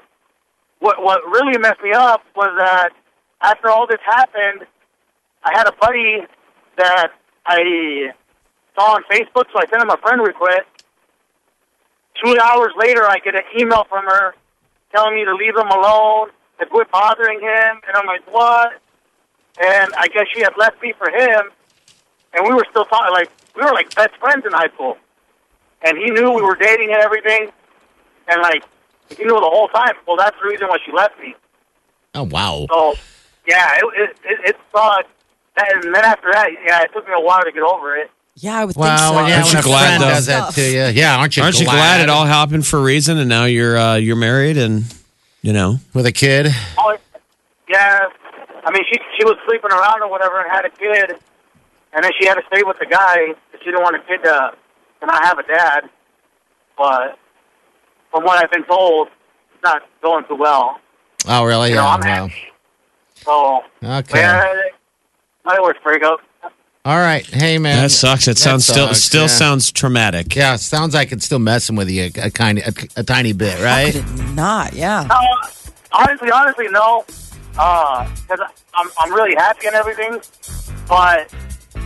what 0.79 1.03
what 1.03 1.25
really 1.27 1.59
messed 1.59 1.83
me 1.83 1.93
up 1.93 2.23
was 2.37 2.55
that 2.59 2.91
after 3.41 3.69
all 3.71 3.87
this 3.89 3.99
happened, 4.05 4.67
I 5.43 5.57
had 5.59 5.67
a 5.67 5.73
buddy 5.81 6.21
that 6.77 7.09
I 7.47 8.13
saw 8.77 8.95
on 8.95 9.03
Facebook, 9.11 9.47
so 9.53 9.59
I 9.59 9.67
sent 9.71 9.83
him 9.83 9.91
a 9.91 9.97
friend 9.97 10.21
request. 10.23 10.67
Two 12.25 12.39
hours 12.39 12.73
later, 12.77 13.05
I 13.05 13.19
get 13.19 13.35
an 13.35 13.43
email 13.59 13.85
from 13.89 14.05
her 14.05 14.35
telling 14.95 15.15
me 15.17 15.25
to 15.25 15.35
leave 15.35 15.57
him 15.57 15.67
alone, 15.69 16.29
to 16.61 16.67
quit 16.67 16.91
bothering 16.91 17.41
him, 17.41 17.81
and 17.87 17.97
I'm 17.97 18.07
like, 18.07 18.31
what? 18.33 18.73
And 19.63 19.93
I 19.97 20.07
guess 20.09 20.27
she 20.35 20.41
had 20.41 20.53
left 20.57 20.81
me 20.83 20.93
for 20.99 21.11
him, 21.11 21.51
and 22.35 22.47
we 22.47 22.55
were 22.55 22.67
still 22.71 22.85
talking, 22.87 23.13
like 23.13 23.31
we 23.57 23.63
were 23.63 23.73
like 23.73 23.95
best 23.95 24.17
friends 24.17 24.45
in 24.47 24.53
high 24.53 24.69
school 24.75 24.97
and 25.85 25.99
he 25.99 26.07
knew 26.11 26.31
we 26.31 26.43
were 26.43 26.55
dating 26.55 26.91
and 26.93 27.03
everything, 27.03 27.51
and 28.29 28.41
like 28.41 28.63
he 29.17 29.25
knew 29.25 29.35
the 29.35 29.41
whole 29.41 29.69
time. 29.69 29.95
Well, 30.07 30.17
that's 30.17 30.37
the 30.41 30.49
reason 30.49 30.69
why 30.69 30.79
she 30.87 30.93
left 30.93 31.19
me. 31.19 31.35
Oh 32.15 32.23
wow. 32.23 32.67
So 32.71 32.95
yeah, 33.49 33.77
it 33.77 33.85
it 33.97 34.17
it, 34.25 34.41
it 34.51 34.57
sucked. 34.73 35.09
And 35.57 35.83
then 35.95 36.05
after 36.05 36.31
that, 36.33 36.49
yeah, 36.65 36.83
it 36.83 36.93
took 36.95 37.07
me 37.07 37.13
a 37.15 37.21
while 37.21 37.43
to 37.43 37.53
get 37.53 37.63
over 37.63 37.97
it. 37.97 38.11
Yeah, 38.37 38.59
I 38.61 38.65
would 38.65 38.77
Wow, 38.77 38.87
think 38.87 38.99
so. 39.01 39.27
yeah, 39.27 39.37
Aren't 39.37 39.53
you 39.53 39.63
glad, 39.63 39.87
friend 39.87 40.03
though? 40.03 40.09
does 40.09 40.27
that 40.27 40.55
to 40.55 40.63
you, 40.63 40.85
yeah, 40.99 41.17
aren't 41.19 41.37
you? 41.37 41.43
Aren't 41.43 41.59
you 41.61 41.67
glad 41.67 42.01
it 42.01 42.09
all 42.09 42.25
happened 42.25 42.67
for 42.67 42.79
a 42.79 42.83
reason 42.83 43.19
and 43.19 43.29
now 43.29 43.45
you're 43.45 43.77
uh, 43.77 43.97
you're 43.97 44.17
married 44.17 44.57
and, 44.57 44.85
you 45.43 45.53
know? 45.53 45.77
with 45.93 46.07
a 46.07 46.13
kid? 46.13 46.47
Oh, 46.79 46.97
yeah. 47.69 48.09
I 48.65 48.71
mean, 48.71 48.85
she 48.91 48.99
she 49.19 49.25
was 49.25 49.37
sleeping 49.47 49.71
around 49.73 50.03
or 50.03 50.09
whatever 50.11 50.41
and 50.41 50.51
had 50.51 50.65
a 50.65 50.71
kid, 50.71 51.19
and 51.93 52.05
then 52.05 52.13
she 52.21 52.27
had 52.27 52.35
to 52.35 52.43
stay 52.53 52.63
with 52.63 52.79
the 52.79 52.87
guy. 52.87 53.17
She 53.59 53.65
didn't 53.67 53.83
want 53.83 53.97
a 53.97 54.01
kid 54.01 54.23
to 54.25 54.53
to 55.01 55.07
not 55.07 55.25
have 55.25 55.39
a 55.39 55.43
dad. 55.43 55.91
But 56.79 57.19
from 58.11 58.25
what 58.25 58.43
I've 58.43 58.51
been 58.51 58.65
told, 58.65 59.09
it's 59.55 59.63
not 59.63 59.83
going 60.03 60.25
too 60.29 60.37
well. 60.37 60.81
Oh, 61.27 61.45
really? 61.45 61.71
You 61.71 61.77
know, 61.77 61.83
oh, 61.85 61.89
I'm 61.89 62.01
wow. 62.01 62.29
happy. 62.29 62.35
So 63.25 63.61
Okay. 63.83 64.21
yeah, 64.21 64.55
my 65.45 65.59
worst 65.61 65.83
breakup. 65.83 66.21
All 66.85 66.99
right. 66.99 67.25
Hey, 67.25 67.59
man. 67.59 67.81
That 67.85 67.91
sucks. 67.93 68.27
It 68.27 68.33
That 68.33 68.39
sounds 68.39 68.65
still 68.67 68.89
sucks, 68.89 69.01
still 69.03 69.21
yeah. 69.23 69.27
sounds 69.29 69.71
traumatic. 69.71 70.35
Yeah, 70.35 70.57
sounds 70.57 70.95
like 70.95 71.13
it's 71.13 71.25
still 71.25 71.39
messing 71.39 71.77
with 71.77 71.89
you 71.89 72.11
a, 72.17 72.27
a 72.27 72.31
kind 72.31 72.59
a, 72.59 72.73
a 72.97 73.05
tiny 73.05 73.33
bit, 73.33 73.61
right? 73.63 73.95
Not, 74.35 74.73
yeah. 74.73 75.07
Uh, 75.09 75.25
honestly, 75.93 76.31
honestly, 76.33 76.67
no. 76.71 77.05
Because 77.53 78.41
I'm 78.75 78.89
I'm 78.99 79.13
really 79.15 79.37
happy 79.37 79.67
and 79.69 79.77
everything, 79.77 80.19
but 80.89 81.33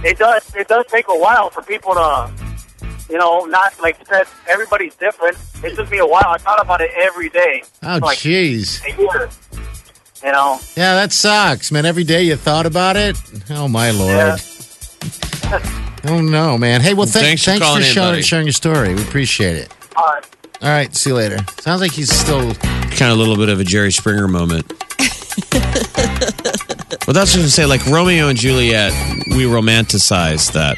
it 0.02 0.16
does 0.16 0.54
it 0.54 0.68
does 0.68 0.86
take 0.86 1.08
a 1.08 1.18
while 1.18 1.50
for 1.50 1.60
people 1.60 1.92
to, 1.92 2.32
you 3.10 3.18
know, 3.18 3.44
not 3.44 3.78
like 3.82 3.98
you 3.98 4.06
said. 4.06 4.26
Everybody's 4.48 4.94
different. 4.94 5.36
It 5.62 5.74
took 5.74 5.90
me 5.90 5.98
a 5.98 6.06
while. 6.06 6.24
I 6.28 6.38
thought 6.38 6.60
about 6.62 6.80
it 6.80 6.90
every 6.96 7.28
day. 7.28 7.64
Oh, 7.82 8.00
jeez. 8.00 8.82
a 8.86 8.98
year. 8.98 9.28
You 10.24 10.32
know. 10.32 10.58
Yeah, 10.74 10.94
that 10.94 11.12
sucks, 11.12 11.70
man. 11.70 11.84
Every 11.84 12.04
day 12.04 12.22
you 12.22 12.36
thought 12.36 12.64
about 12.64 12.96
it. 12.96 13.16
Oh 13.50 13.68
my 13.68 13.90
lord. 13.90 14.16
Yeah. 14.16 14.36
Oh 16.08 16.20
no, 16.20 16.56
man. 16.58 16.80
Hey, 16.80 16.94
well, 16.94 17.06
thank, 17.06 17.24
Thanks 17.40 17.42
for 17.44 17.50
thanks 17.50 17.64
for, 17.64 17.68
calling 17.94 18.16
in, 18.16 18.22
sharing, 18.22 18.46
your 18.46 18.52
story. 18.52 18.94
We 18.94 19.02
appreciate 19.02 19.56
it. 19.56 19.72
All 19.96 20.04
right. 20.04 20.24
All 20.62 20.68
right, 20.68 20.94
see 20.94 21.10
you 21.10 21.16
later. 21.16 21.38
Sounds 21.60 21.80
like 21.80 21.92
he's 21.92 22.10
still. 22.12 22.54
Kind 22.54 23.12
of 23.12 23.18
a 23.18 23.20
little 23.20 23.36
bit 23.36 23.48
of 23.50 23.60
a 23.60 23.64
Jerry 23.64 23.92
Springer 23.92 24.26
moment. 24.28 24.66
well, 25.52 27.12
that's 27.12 27.34
what 27.36 27.44
I 27.44 27.46
say. 27.48 27.66
Like 27.66 27.84
Romeo 27.86 28.28
and 28.28 28.38
Juliet, 28.38 28.92
we 29.30 29.44
romanticize 29.44 30.52
that. 30.52 30.76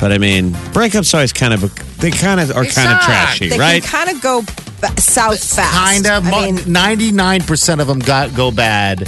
But 0.00 0.12
I 0.12 0.18
mean, 0.18 0.50
breakups 0.72 1.12
always 1.12 1.32
kind 1.32 1.52
of 1.52 1.60
they 1.98 2.10
kind 2.10 2.40
of 2.40 2.50
are 2.56 2.64
They 2.64 2.70
kind 2.70 2.90
of 2.92 3.00
trashy, 3.02 3.48
They 3.50 3.58
right? 3.58 3.82
can 3.82 3.90
kind 4.06 4.16
of 4.16 4.22
go 4.22 4.42
ba- 4.80 4.98
south 5.00 5.42
fast. 5.44 5.74
Kind 5.76 6.06
of. 6.06 6.26
I 6.32 6.50
mean, 6.50 6.72
Ninety-nine 6.72 7.42
percent 7.42 7.80
of 7.82 7.86
them 7.86 7.98
got 7.98 8.34
go 8.34 8.50
bad. 8.50 9.06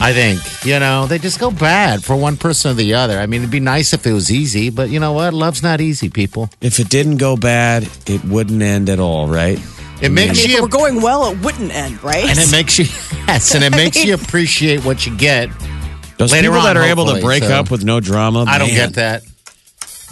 I 0.00 0.12
think 0.12 0.40
you 0.64 0.78
know 0.78 1.06
they 1.06 1.18
just 1.18 1.38
go 1.40 1.50
bad 1.50 2.04
for 2.04 2.14
one 2.16 2.36
person 2.36 2.72
or 2.72 2.74
the 2.74 2.94
other. 2.94 3.18
I 3.18 3.26
mean, 3.26 3.40
it'd 3.40 3.50
be 3.50 3.60
nice 3.60 3.92
if 3.92 4.06
it 4.06 4.12
was 4.12 4.30
easy, 4.30 4.68
but 4.70 4.90
you 4.90 5.00
know 5.00 5.12
what? 5.12 5.32
Love's 5.32 5.62
not 5.62 5.80
easy, 5.80 6.10
people. 6.10 6.50
if 6.60 6.78
it 6.78 6.88
didn't 6.90 7.16
go 7.16 7.36
bad, 7.36 7.88
it 8.06 8.22
wouldn't 8.24 8.60
end 8.62 8.90
at 8.90 8.98
all, 9.00 9.28
right? 9.28 9.58
It 10.02 10.06
I 10.06 10.08
makes 10.08 10.36
mean, 10.38 10.44
if 10.46 10.50
you 10.50 10.58
it 10.58 10.62
were 10.62 10.68
going 10.68 11.00
well, 11.00 11.30
it 11.30 11.38
wouldn't 11.38 11.72
end, 11.72 12.02
right? 12.02 12.24
and 12.24 12.38
it 12.38 12.50
makes 12.50 12.78
you 12.78 12.84
yes, 13.28 13.54
and 13.54 13.62
it 13.64 13.70
makes 13.70 14.04
you 14.04 14.14
appreciate 14.14 14.84
what 14.84 15.06
you 15.06 15.16
get. 15.16 15.48
Those 16.18 16.32
Later 16.32 16.48
people 16.48 16.62
that 16.62 16.76
are 16.76 16.82
able 16.84 17.04
to 17.06 17.12
hopefully, 17.12 17.22
break 17.40 17.42
so. 17.44 17.54
up 17.54 17.70
with 17.70 17.84
no 17.84 18.00
drama, 18.00 18.44
I 18.46 18.58
don't 18.58 18.68
man, 18.68 18.76
get 18.76 18.94
that. 18.94 19.22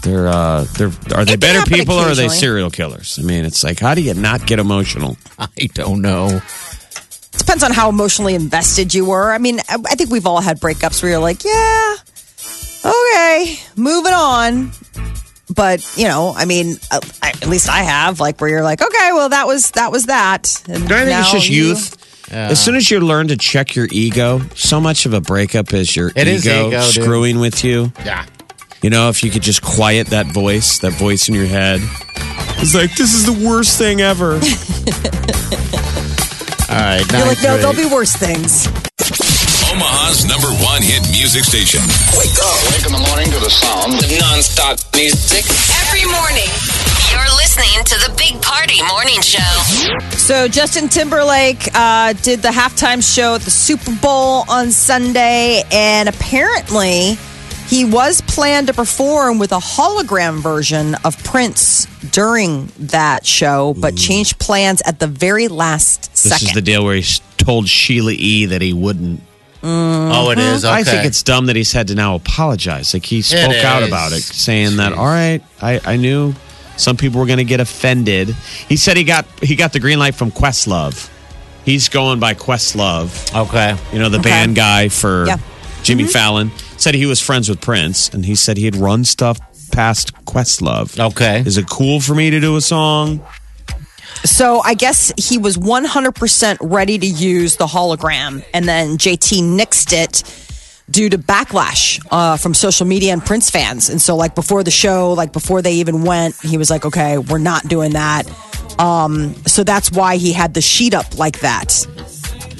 They're 0.03 0.27
uh, 0.27 0.64
they're 0.79 0.88
are 1.14 1.25
they 1.25 1.35
It 1.35 1.40
can 1.40 1.40
better 1.40 1.59
happen 1.61 1.75
people 1.75 1.95
or 1.97 2.03
are 2.03 2.14
they 2.14 2.25
occasionally. 2.25 2.37
serial 2.37 2.71
killers? 2.71 3.18
I 3.21 3.23
mean, 3.23 3.45
it's 3.45 3.62
like 3.62 3.79
how 3.79 3.95
do 3.95 4.01
you 4.01 4.14
not 4.14 4.47
get 4.47 4.59
emotional? 4.59 5.16
I 5.38 5.68
don't 5.75 6.01
know. 6.01 6.40
Depends 7.38 7.62
on 7.64 7.73
how 7.73 7.88
emotionally 7.88 8.35
invested 8.35 8.95
you 8.95 9.05
were. 9.07 9.33
I 9.33 9.38
mean, 9.38 9.59
I 9.68 9.77
I 9.87 9.95
think 9.97 10.11
we've 10.11 10.27
all 10.27 10.40
had 10.40 10.61
breakups 10.61 11.03
where 11.03 11.12
you're 11.12 11.21
like, 11.21 11.45
yeah, 11.45 11.97
okay, 12.85 13.57
moving 13.77 14.12
on. 14.12 14.71
But 15.55 15.87
you 15.97 16.09
know, 16.09 16.33
I 16.37 16.45
mean, 16.47 16.77
uh, 16.90 17.01
at 17.23 17.47
least 17.47 17.68
I 17.68 17.81
have 17.83 18.21
like 18.21 18.40
where 18.40 18.49
you're 18.49 18.62
like, 18.62 18.81
okay, 18.81 19.11
well, 19.12 19.29
that 19.31 19.47
was 19.47 19.71
that 19.73 19.90
was 19.92 20.07
that. 20.07 20.62
And 20.68 20.88
Do 20.88 20.95
I 20.95 21.05
think 21.05 21.18
it's 21.21 21.33
just 21.33 21.49
you- 21.49 21.68
youth? 21.68 21.99
As 22.31 22.59
soon 22.64 22.77
as 22.77 22.90
you 22.90 22.99
learn 23.01 23.29
to 23.29 23.37
check 23.37 23.75
your 23.77 23.87
ego, 23.90 24.40
so 24.55 24.81
much 24.81 25.05
of 25.05 25.12
a 25.12 25.21
breakup 25.21 25.75
is 25.75 25.95
your 25.95 26.11
It 26.16 26.27
is 26.29 26.47
ego, 26.47 26.68
ego, 26.68 26.81
dude. 26.81 27.03
screwing 27.05 27.40
with 27.40 27.62
you. 27.62 27.92
Yeah. 28.07 28.25
You 28.81 28.88
know, 28.88 29.11
if 29.11 29.23
you 29.23 29.31
could 29.31 29.42
just 29.42 29.61
quiet 29.61 30.07
that 30.09 30.27
voice, 30.33 30.79
that 30.79 30.92
voice 30.95 31.29
in 31.29 31.35
your 31.35 31.45
head. 31.45 31.81
It's 32.57 32.75
like, 32.75 32.95
this 32.97 33.12
is 33.12 33.27
the 33.27 33.47
worst 33.47 33.77
thing 33.77 34.01
ever. 34.01 34.40
All 36.72 36.78
right. 36.78 37.04
You're 37.12 37.26
like, 37.26 37.42
no, 37.42 37.58
there'll 37.58 37.76
be 37.76 37.85
worse 37.85 38.16
things. 38.16 38.66
Omaha's 39.68 40.24
number 40.24 40.48
one 40.64 40.80
hit 40.80 41.04
music 41.12 41.44
station. 41.44 41.80
Wake 42.16 42.32
up. 42.40 42.56
Wake 42.72 42.80
up 42.80 42.87
in 42.87 42.92
the 42.96 43.04
morning 43.08 43.28
to 43.28 43.38
the 43.40 43.50
sound 43.50 43.92
of 43.92 44.08
non-stop 44.08 44.80
music. 44.96 45.44
Every 45.85 46.08
morning. 46.08 46.48
You're 47.12 47.28
listening 47.37 47.85
to 47.85 47.96
the 48.08 48.14
Big 48.16 48.40
Party 48.40 48.80
Morning 48.88 49.20
Show. 49.20 49.52
So 50.16 50.48
Justin 50.48 50.88
Timberlake 50.88 51.68
uh, 51.74 52.14
did 52.14 52.40
the 52.40 52.48
halftime 52.48 53.04
show 53.04 53.35
at 53.35 53.42
the 53.42 53.50
Super 53.50 53.94
Bowl 54.00 54.44
on 54.48 54.70
Sunday, 54.70 55.62
and 55.70 56.08
apparently 56.08 57.18
He 57.72 57.87
was 57.87 58.20
planned 58.20 58.66
to 58.66 58.74
perform 58.74 59.38
with 59.38 59.50
a 59.52 59.58
hologram 59.58 60.42
version 60.42 60.94
of 61.06 61.16
Prince 61.24 61.87
during 62.11 62.66
that 62.78 63.24
show, 63.24 63.74
but 63.78 63.96
changed 63.96 64.38
plans 64.38 64.82
at 64.85 64.98
the 64.98 65.06
very 65.06 65.48
last 65.48 66.11
This 66.11 66.20
second. 66.20 66.48
is 66.48 66.54
the 66.54 66.61
deal 66.61 66.85
where 66.85 66.96
he 66.96 67.04
told 67.38 67.68
Sheila 67.68 68.12
E. 68.12 68.44
that 68.44 68.61
he 68.61 68.74
wouldn't. 68.74 69.20
Mm-hmm. 69.62 70.12
Oh, 70.12 70.30
it 70.30 70.38
is. 70.38 70.66
Okay. 70.66 70.74
I 70.74 70.82
think 70.82 71.06
it's 71.06 71.22
dumb 71.22 71.46
that 71.46 71.56
he's 71.56 71.72
had 71.72 71.88
to 71.88 71.94
now 71.94 72.14
apologize. 72.16 72.92
Like 72.92 73.06
he 73.06 73.22
spoke 73.22 73.54
out 73.64 73.82
is. 73.82 73.88
about 73.88 74.12
it, 74.12 74.22
saying 74.22 74.76
that, 74.76 74.92
all 74.92 75.06
right, 75.06 75.40
I, 75.62 75.80
I 75.85 75.96
knew 75.96 76.35
some 76.76 76.98
people 76.98 77.20
were 77.20 77.26
going 77.26 77.38
to 77.38 77.44
get 77.44 77.61
offended. 77.61 78.28
He 78.68 78.76
said 78.76 78.98
he 78.98 79.04
got 79.04 79.24
he 79.40 79.56
got 79.56 79.72
the 79.72 79.80
green 79.80 79.98
light 79.98 80.14
from 80.14 80.30
Questlove. 80.30 81.08
He's 81.64 81.88
going 81.88 82.18
by 82.20 82.35
Questlove, 82.35 83.35
okay. 83.46 83.76
you 83.94 83.98
know, 84.00 84.08
the 84.08 84.18
band 84.18 84.56
guy 84.56 84.88
for 84.88 85.26
Yeah. 85.26 85.38
Jimmy 85.83 86.05
Fallon. 86.05 86.51
Said 86.77 86.95
he 86.95 87.07
was 87.07 87.21
friends 87.21 87.49
with 87.49 87.61
Prince, 87.61 88.09
and 88.09 88.25
he 88.25 88.35
said 88.35 88.57
he 88.57 88.64
had 88.64 88.77
run 88.77 89.05
stuff 89.05 89.38
past 89.71 90.14
Questlove. 90.25 90.99
Okay. 90.99 91.40
Is 91.40 91.59
it 91.59 91.68
cool 91.68 92.01
for 92.01 92.14
me 92.14 92.31
to 92.31 92.40
do 92.40 92.57
a 92.57 92.61
song? 92.61 93.25
So 94.25 94.61
I 94.64 94.75
guess 94.75 95.12
he 95.16 95.38
was 95.38 95.57
100% 95.57 96.59
ready 96.61 96.99
to 96.99 97.07
use 97.07 97.57
the 97.57 97.66
hologram, 97.66 98.45
and 98.55 98.66
then 98.68 98.99
JT 98.99 99.42
nixed 99.42 99.92
it 99.92 100.23
due 100.90 101.09
to 101.09 101.18
backlash 101.18 102.05
uh, 102.11 102.37
from 102.37 102.55
social 102.55 102.87
media 102.87 103.12
and 103.12 103.25
Prince 103.25 103.51
fans. 103.51 103.88
And 103.88 104.01
so, 104.01 104.14
like 104.14 104.35
before 104.35 104.62
the 104.62 104.71
show, 104.71 105.12
like 105.14 105.33
before 105.33 105.62
they 105.62 105.75
even 105.75 106.05
went, 106.05 106.37
he 106.37 106.59
was 106.59 106.71
like, 106.71 106.85
"Okay, 106.85 107.18
we're 107.18 107.38
not 107.38 107.66
doing 107.66 107.92
that." 107.92 108.31
Um, 108.79 109.35
so 109.47 109.64
that's 109.64 109.90
why 109.90 110.16
he 110.16 110.33
had 110.33 110.55
the 110.55 110.61
sheet 110.61 110.95
up 110.95 111.18
like 111.18 111.40
that. 111.40 111.87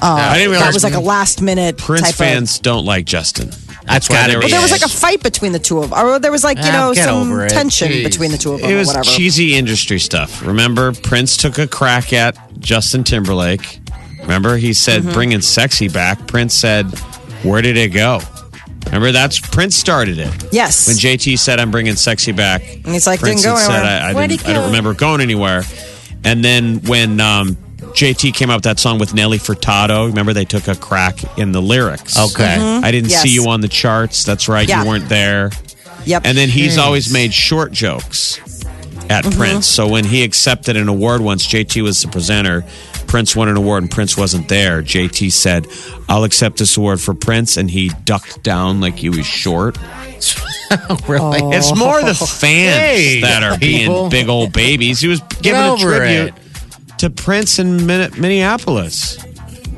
I 0.03 0.35
didn't 0.38 0.51
realize 0.51 0.69
That 0.69 0.75
was 0.75 0.85
like 0.85 0.95
a 0.95 1.01
last 1.01 1.41
minute 1.43 1.79
Prince 1.79 2.03
type 2.03 2.11
of. 2.11 2.17
fans 2.17 2.59
don't 2.59 2.85
like 2.85 3.05
Justin. 3.07 3.51
That's 3.85 4.09
why 4.09 4.17
gotta 4.17 4.33
they 4.33 4.38
Well, 4.38 4.49
there 4.49 4.61
was 4.62 4.71
like 4.71 4.83
a 4.83 4.88
fight 4.88 5.23
between 5.23 5.53
the 5.53 5.59
two 5.59 5.79
of 5.83 5.91
them, 5.91 5.99
or 6.07 6.19
there 6.19 6.31
was 6.33 6.45
like 6.45 6.57
you 6.59 6.65
Ah, 6.67 6.73
know 6.88 6.95
get 6.95 7.05
some 7.05 7.49
tension 7.49 7.88
Jeez. 7.91 8.05
between 8.05 8.31
the 8.31 8.38
two 8.38 8.53
of 8.55 8.61
them, 8.61 8.71
It 8.71 8.75
or 8.75 8.79
was 8.79 8.87
whatever. 8.88 9.05
cheesy 9.05 9.55
industry 9.55 9.99
stuff. 9.99 10.45
Remember, 10.47 10.93
Prince 10.93 11.37
took 11.37 11.59
a 11.59 11.67
crack 11.67 12.12
at 12.12 12.37
Justin 12.61 13.03
Timberlake. 13.05 13.81
Remember, 14.21 14.57
he 14.57 14.73
said 14.73 15.03
Mm-hmm. 15.03 15.12
bringing 15.12 15.41
sexy 15.41 15.88
back. 15.88 16.27
Prince 16.29 16.55
said, 16.55 16.87
"Where 17.43 17.61
did 17.61 17.77
it 17.77 17.88
go?" 17.88 18.21
Remember, 18.87 19.11
that's 19.11 19.41
Prince 19.41 19.75
started 19.77 20.19
it. 20.19 20.31
Yes. 20.53 20.87
When 20.87 20.97
JT 20.97 21.37
said, 21.38 21.59
"I'm 21.59 21.71
bringing 21.73 21.97
sexy 21.97 22.31
back," 22.33 22.62
And 22.85 22.93
he's 22.93 23.07
like, 23.07 23.19
Prince 23.21 23.43
"Didn't 23.43 23.55
go 23.57 23.61
had 23.61 23.67
said, 23.67 23.75
anywhere." 23.85 24.01
"I, 24.03 24.11
I, 24.11 24.15
Where'd 24.15 24.31
didn't, 24.31 24.43
it 24.43 24.49
I 24.51 24.53
don't 24.55 24.67
remember 24.67 24.95
going 24.95 25.21
anywhere." 25.21 25.65
And 26.25 26.45
then 26.45 26.81
when 26.83 27.21
um, 27.21 27.57
JT 27.95 28.35
came 28.35 28.51
out 28.51 28.57
with 28.57 28.65
that 28.65 28.79
song 28.79 28.99
with 28.99 29.15
Nelly 29.15 29.39
Furtado, 29.39 30.07
remember 30.09 30.33
they 30.33 30.45
took 30.45 30.69
a 30.69 30.75
crack 30.75 31.17
in 31.39 31.53
the 31.53 31.61
lyrics. 31.63 32.19
Okay. 32.19 32.45
I 32.57 32.91
didn't 32.91 33.07
Mm-hmm. 33.07 33.11
Yes. 33.11 33.23
see 33.23 33.29
you 33.35 33.49
on 33.49 33.61
the 33.61 33.69
charts. 33.69 34.25
That's 34.25 34.49
right, 34.49 34.69
Yeah. 34.69 34.83
you 34.83 34.89
weren't 34.89 35.09
there. 35.09 35.51
Yep. 36.05 36.23
And 36.25 36.37
then 36.37 36.49
he's 36.49 36.79
always 36.79 37.13
made 37.13 37.33
short 37.35 37.71
jokes 37.73 38.39
at 39.11 39.25
Mm-hmm. 39.25 39.39
Prince. 39.39 39.67
So 39.67 39.89
when 39.89 40.05
he 40.05 40.23
accepted 40.25 40.77
an 40.77 40.89
award 40.89 41.21
once, 41.21 41.47
JT 41.47 41.83
was 41.83 42.01
the 42.03 42.09
presenter. 42.09 42.65
Prince 43.07 43.37
won 43.37 43.49
an 43.49 43.57
award 43.59 43.83
and 43.83 43.91
Prince 43.91 44.17
wasn't 44.17 44.49
there. 44.49 44.83
JT 44.83 45.31
said, 45.33 45.67
I'll 46.09 46.25
accept 46.25 46.57
this 46.59 46.77
award 46.77 47.01
for 47.01 47.13
Prince. 47.15 47.57
And 47.59 47.71
he 47.71 47.91
ducked 48.05 48.43
down 48.43 48.81
like 48.81 48.97
he 48.97 49.11
was 49.11 49.27
short. 49.27 49.77
really? 51.09 51.41
It's 51.57 51.77
more 51.77 52.01
the 52.03 52.15
fans 52.15 52.77
Hey, 52.77 53.21
that 53.21 53.43
are 53.43 53.59
being 53.59 53.81
people. 53.89 54.09
big 54.09 54.29
old 54.29 54.53
babies. 54.53 55.01
He 55.01 55.09
was 55.09 55.21
giving 55.43 55.61
a 55.61 55.73
over 55.73 55.97
tribute 55.97 56.35
to 57.03 57.11
Prince 57.11 57.59
in 57.59 57.85
Min- 57.87 58.11
Minneapolis. 58.21 59.19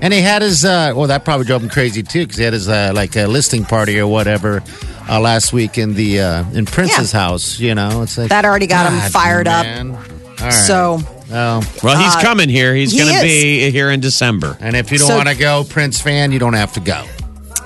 And 0.01 0.13
he 0.13 0.21
had 0.21 0.43
his, 0.43 0.65
uh, 0.65 0.93
well, 0.95 1.07
that 1.09 1.25
probably 1.25 1.47
drove 1.47 1.63
him 1.63 1.69
crazy 1.71 2.03
too, 2.03 2.21
because 2.25 2.37
he 2.37 2.45
had 2.45 2.53
his 2.53 2.69
uh, 2.69 2.93
like 2.95 3.17
a 3.17 3.27
listing 3.27 3.65
party 3.65 3.99
or 3.99 4.07
whatever 4.07 4.63
uh, 5.09 5.19
last 5.21 5.53
week 5.53 5.79
in 5.79 5.95
the 5.95 6.21
uh, 6.21 6.45
in 6.53 6.67
Prince's 6.67 7.13
house. 7.13 7.59
You 7.59 7.75
know, 7.75 8.03
it's 8.03 8.19
like 8.19 8.29
That 8.29 8.45
already 8.45 8.67
got 8.67 8.93
him 8.93 8.99
God, 8.99 9.11
fired 9.13 9.49
up. 9.49 9.65
man. 9.65 9.91
All 9.93 10.01
right. 10.41 10.53
So 10.53 10.99
Oh. 11.33 11.63
Well, 11.83 11.97
he's 11.99 12.15
Uh, 12.17 12.21
coming 12.23 12.51
here. 12.51 12.75
He's 12.75 12.93
he 12.93 12.99
going 12.99 13.15
to 13.15 13.23
be 13.23 13.71
here 13.71 13.91
in 13.91 14.01
December. 14.01 14.57
and 14.61 14.77
if 14.77 14.93
you 14.93 14.99
don't 14.99 15.09
So- 15.09 15.17
want 15.17 15.29
to 15.31 15.35
go, 15.35 15.65
Prince 15.65 15.99
fan, 16.01 16.31
you 16.33 16.39
don't 16.39 16.53
have 16.53 16.75
to 16.75 16.81
go. 16.81 17.03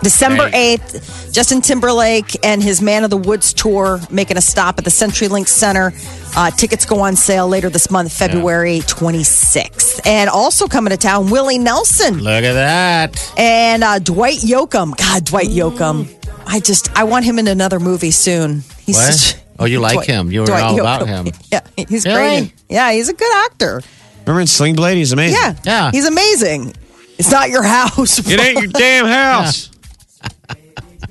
December 0.01 0.49
Hey. 0.49 0.77
8th, 0.77 1.33
Justin 1.33 1.61
Timberlake 1.61 2.37
and 2.47 2.63
his 2.63 2.81
Man 2.81 3.03
of 3.03 3.11
the 3.11 3.17
Woods 3.17 3.53
tour 3.53 4.01
making 4.11 4.37
a 4.37 4.41
stop 4.41 4.79
at 4.79 4.85
the 4.85 4.91
CenturyLink 4.93 5.49
Center. 5.49 5.93
Uh, 6.37 6.51
tickets 6.51 6.85
go 6.87 7.01
on 7.01 7.17
sale 7.17 7.49
later 7.49 7.69
this 7.71 7.91
month, 7.91 8.13
February 8.13 8.81
26th. 8.81 10.01
And 10.07 10.31
also 10.31 10.67
coming 10.69 10.91
to 10.91 10.97
town, 10.97 11.31
Willie 11.31 11.59
Nelson 11.59 12.19
Look 12.19 12.45
at 12.45 12.53
that. 12.55 13.33
and 13.37 13.83
uh, 13.83 13.99
Dwight 13.99 14.39
Yoakam. 14.39 14.97
God, 14.97 15.25
Dwight 15.25 15.49
Yoakam. 15.49 16.15
I 16.47 16.61
just, 16.61 16.97
I 16.97 17.05
want 17.05 17.25
him 17.25 17.39
in 17.39 17.49
another 17.49 17.81
movie 17.81 18.11
soon. 18.11 18.63
He's 18.85 18.97
What? 18.97 19.13
such- 19.15 19.41
Oh, 19.61 19.65
you 19.65 19.81
like 19.81 19.95
Dwight- 19.95 20.07
him. 20.07 20.31
You 20.31 20.41
were 20.41 20.47
Dwight 20.47 20.63
all 20.63 20.79
about 20.81 21.07
him. 21.09 21.27
Yeah, 21.53 21.61
he's 21.77 22.05
Really? 22.07 22.15
great. 22.43 22.53
Yeah, 22.69 22.93
he's 22.93 23.09
a 23.09 23.13
good 23.15 23.47
actor. 23.47 23.83
Remember 24.21 24.41
in 24.43 24.47
Sling 24.47 24.77
Blade? 24.77 24.97
He's 24.99 25.11
amazing. 25.13 25.37
Yeah, 25.41 25.57
Yeah. 25.65 25.91
he's 25.91 26.07
amazing. 26.07 26.75
It's 27.19 27.31
not 27.33 27.51
your 27.51 27.63
house. 27.77 28.19
It 28.21 28.39
ain't 28.41 28.59
your 28.59 28.69
damn 28.69 29.07
house. 29.07 29.71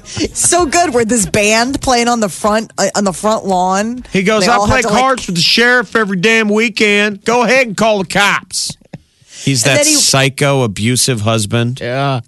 So 0.08 0.66
good 0.66 0.94
with 0.94 1.10
this 1.10 1.26
band 1.26 1.82
playing 1.82 2.08
on 2.08 2.20
the 2.20 2.30
front 2.30 2.72
uh, 2.78 2.90
on 2.96 3.04
the 3.04 3.14
front 3.14 3.46
lawn. 3.46 4.04
He 4.12 4.24
goes, 4.24 4.46
They 4.46 4.52
I 4.52 4.56
all 4.56 4.66
play 4.68 4.78
have 4.78 4.86
to, 4.86 4.88
like- 4.94 5.02
cards 5.02 5.28
with 5.28 5.36
the 5.36 5.42
sheriff 5.42 5.96
every 5.96 6.18
damn 6.18 6.50
weekend. 6.50 7.24
Go 7.26 7.44
ahead 7.44 7.68
and 7.68 7.76
call 7.78 8.00
the 8.00 8.08
cops. 8.08 8.72
He's 9.44 9.64
And 9.64 9.72
that 9.72 9.84
then 9.84 9.86
he- 9.86 9.94
psycho, 9.94 10.64
abusive 10.64 11.22
husband. 11.22 11.80
Yeah. 11.80 12.22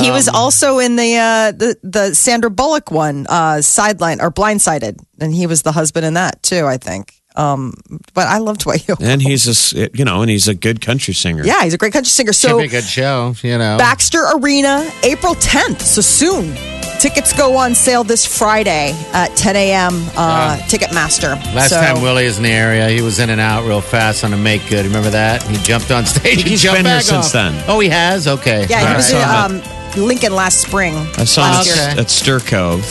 he 0.00 0.08
Um, 0.08 0.14
was 0.14 0.28
also 0.28 0.78
in 0.78 0.96
the 0.96 1.16
uh, 1.16 1.52
the 1.52 1.76
the 1.82 2.14
Sandra 2.14 2.50
Bullock 2.50 2.90
one, 2.90 3.26
uh, 3.28 3.60
sideline 3.62 4.20
or 4.20 4.30
blindsided, 4.30 4.98
and 5.20 5.34
he 5.34 5.46
was 5.46 5.62
the 5.62 5.72
husband 5.72 6.04
in 6.06 6.14
that 6.14 6.42
too. 6.42 6.66
I 6.66 6.76
think. 6.76 7.12
Um, 7.36 7.74
but 8.14 8.26
I 8.28 8.38
loved 8.38 8.60
Dwight 8.62 8.80
Yoakam. 8.86 9.02
And 9.06 9.20
he's 9.22 9.46
a, 9.46 9.50
s- 9.50 9.74
you 9.94 10.04
know, 10.04 10.22
and 10.22 10.30
he's 10.30 10.48
a 10.48 10.54
good 10.54 10.80
country 10.80 11.12
singer. 11.14 11.44
Yeah, 11.44 11.62
he's 11.64 11.74
a 11.74 11.78
great 11.78 11.92
country 11.92 12.08
singer. 12.08 12.32
Should 12.32 12.50
So 12.50 12.58
be 12.58 12.64
a 12.64 12.68
good 12.68 12.84
show, 12.84 13.34
you 13.42 13.58
know. 13.58 13.76
Baxter 13.78 14.22
Arena, 14.36 14.90
April 15.02 15.34
10th. 15.34 15.80
So 15.82 16.00
soon. 16.00 16.56
Tickets 16.98 17.34
go 17.36 17.56
on 17.58 17.74
sale 17.74 18.04
this 18.04 18.24
Friday 18.24 18.92
at 19.12 19.28
10 19.36 19.54
a.m. 19.54 19.92
Uh, 20.16 20.56
Ticketmaster. 20.62 21.34
Last 21.54 21.68
So- 21.68 21.76
time 21.80 22.00
Willie 22.00 22.24
was 22.24 22.38
in 22.38 22.42
the 22.44 22.50
area, 22.50 22.88
he 22.88 23.02
was 23.02 23.18
in 23.18 23.28
and 23.28 23.40
out 23.40 23.66
real 23.66 23.82
fast 23.82 24.24
on 24.24 24.32
a 24.32 24.36
make 24.38 24.66
good. 24.70 24.86
Remember 24.86 25.10
that? 25.10 25.42
He 25.42 25.56
jumped 25.58 25.90
on 25.90 26.06
stage. 26.06 26.38
and 26.40 26.48
he's 26.48 26.62
jumped 26.62 26.78
been 26.78 26.86
here 26.86 26.94
back 26.96 27.02
since 27.04 27.26
off. 27.26 27.32
then. 27.32 27.64
Oh, 27.68 27.78
he 27.80 27.90
has. 27.90 28.26
Okay. 28.26 28.66
Yeah, 28.70 28.80
he 28.80 28.86
All 28.86 28.94
was 28.96 29.12
right. 29.12 29.50
in 29.50 29.60
um, 29.98 30.06
Lincoln 30.06 30.34
last 30.34 30.62
spring. 30.62 30.94
I 30.94 31.24
saw 31.24 31.44
him 31.44 31.50
last 31.52 31.70
at, 31.78 31.92
year. 31.96 32.00
At 32.00 32.10
Stir 32.10 32.40
Cove. 32.40 32.82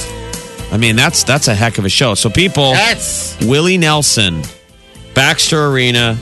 I 0.76 0.78
mean, 0.78 0.98
that's 0.98 1.24
that's 1.24 1.48
a 1.48 1.56
heck 1.56 1.78
of 1.78 1.86
a 1.86 1.90
show. 1.90 2.16
So 2.16 2.30
people, 2.30 2.74
That's 2.74 3.40
Willie 3.46 3.78
Nelson, 3.78 4.42
Baxter 5.14 5.68
Arena. 5.68 6.18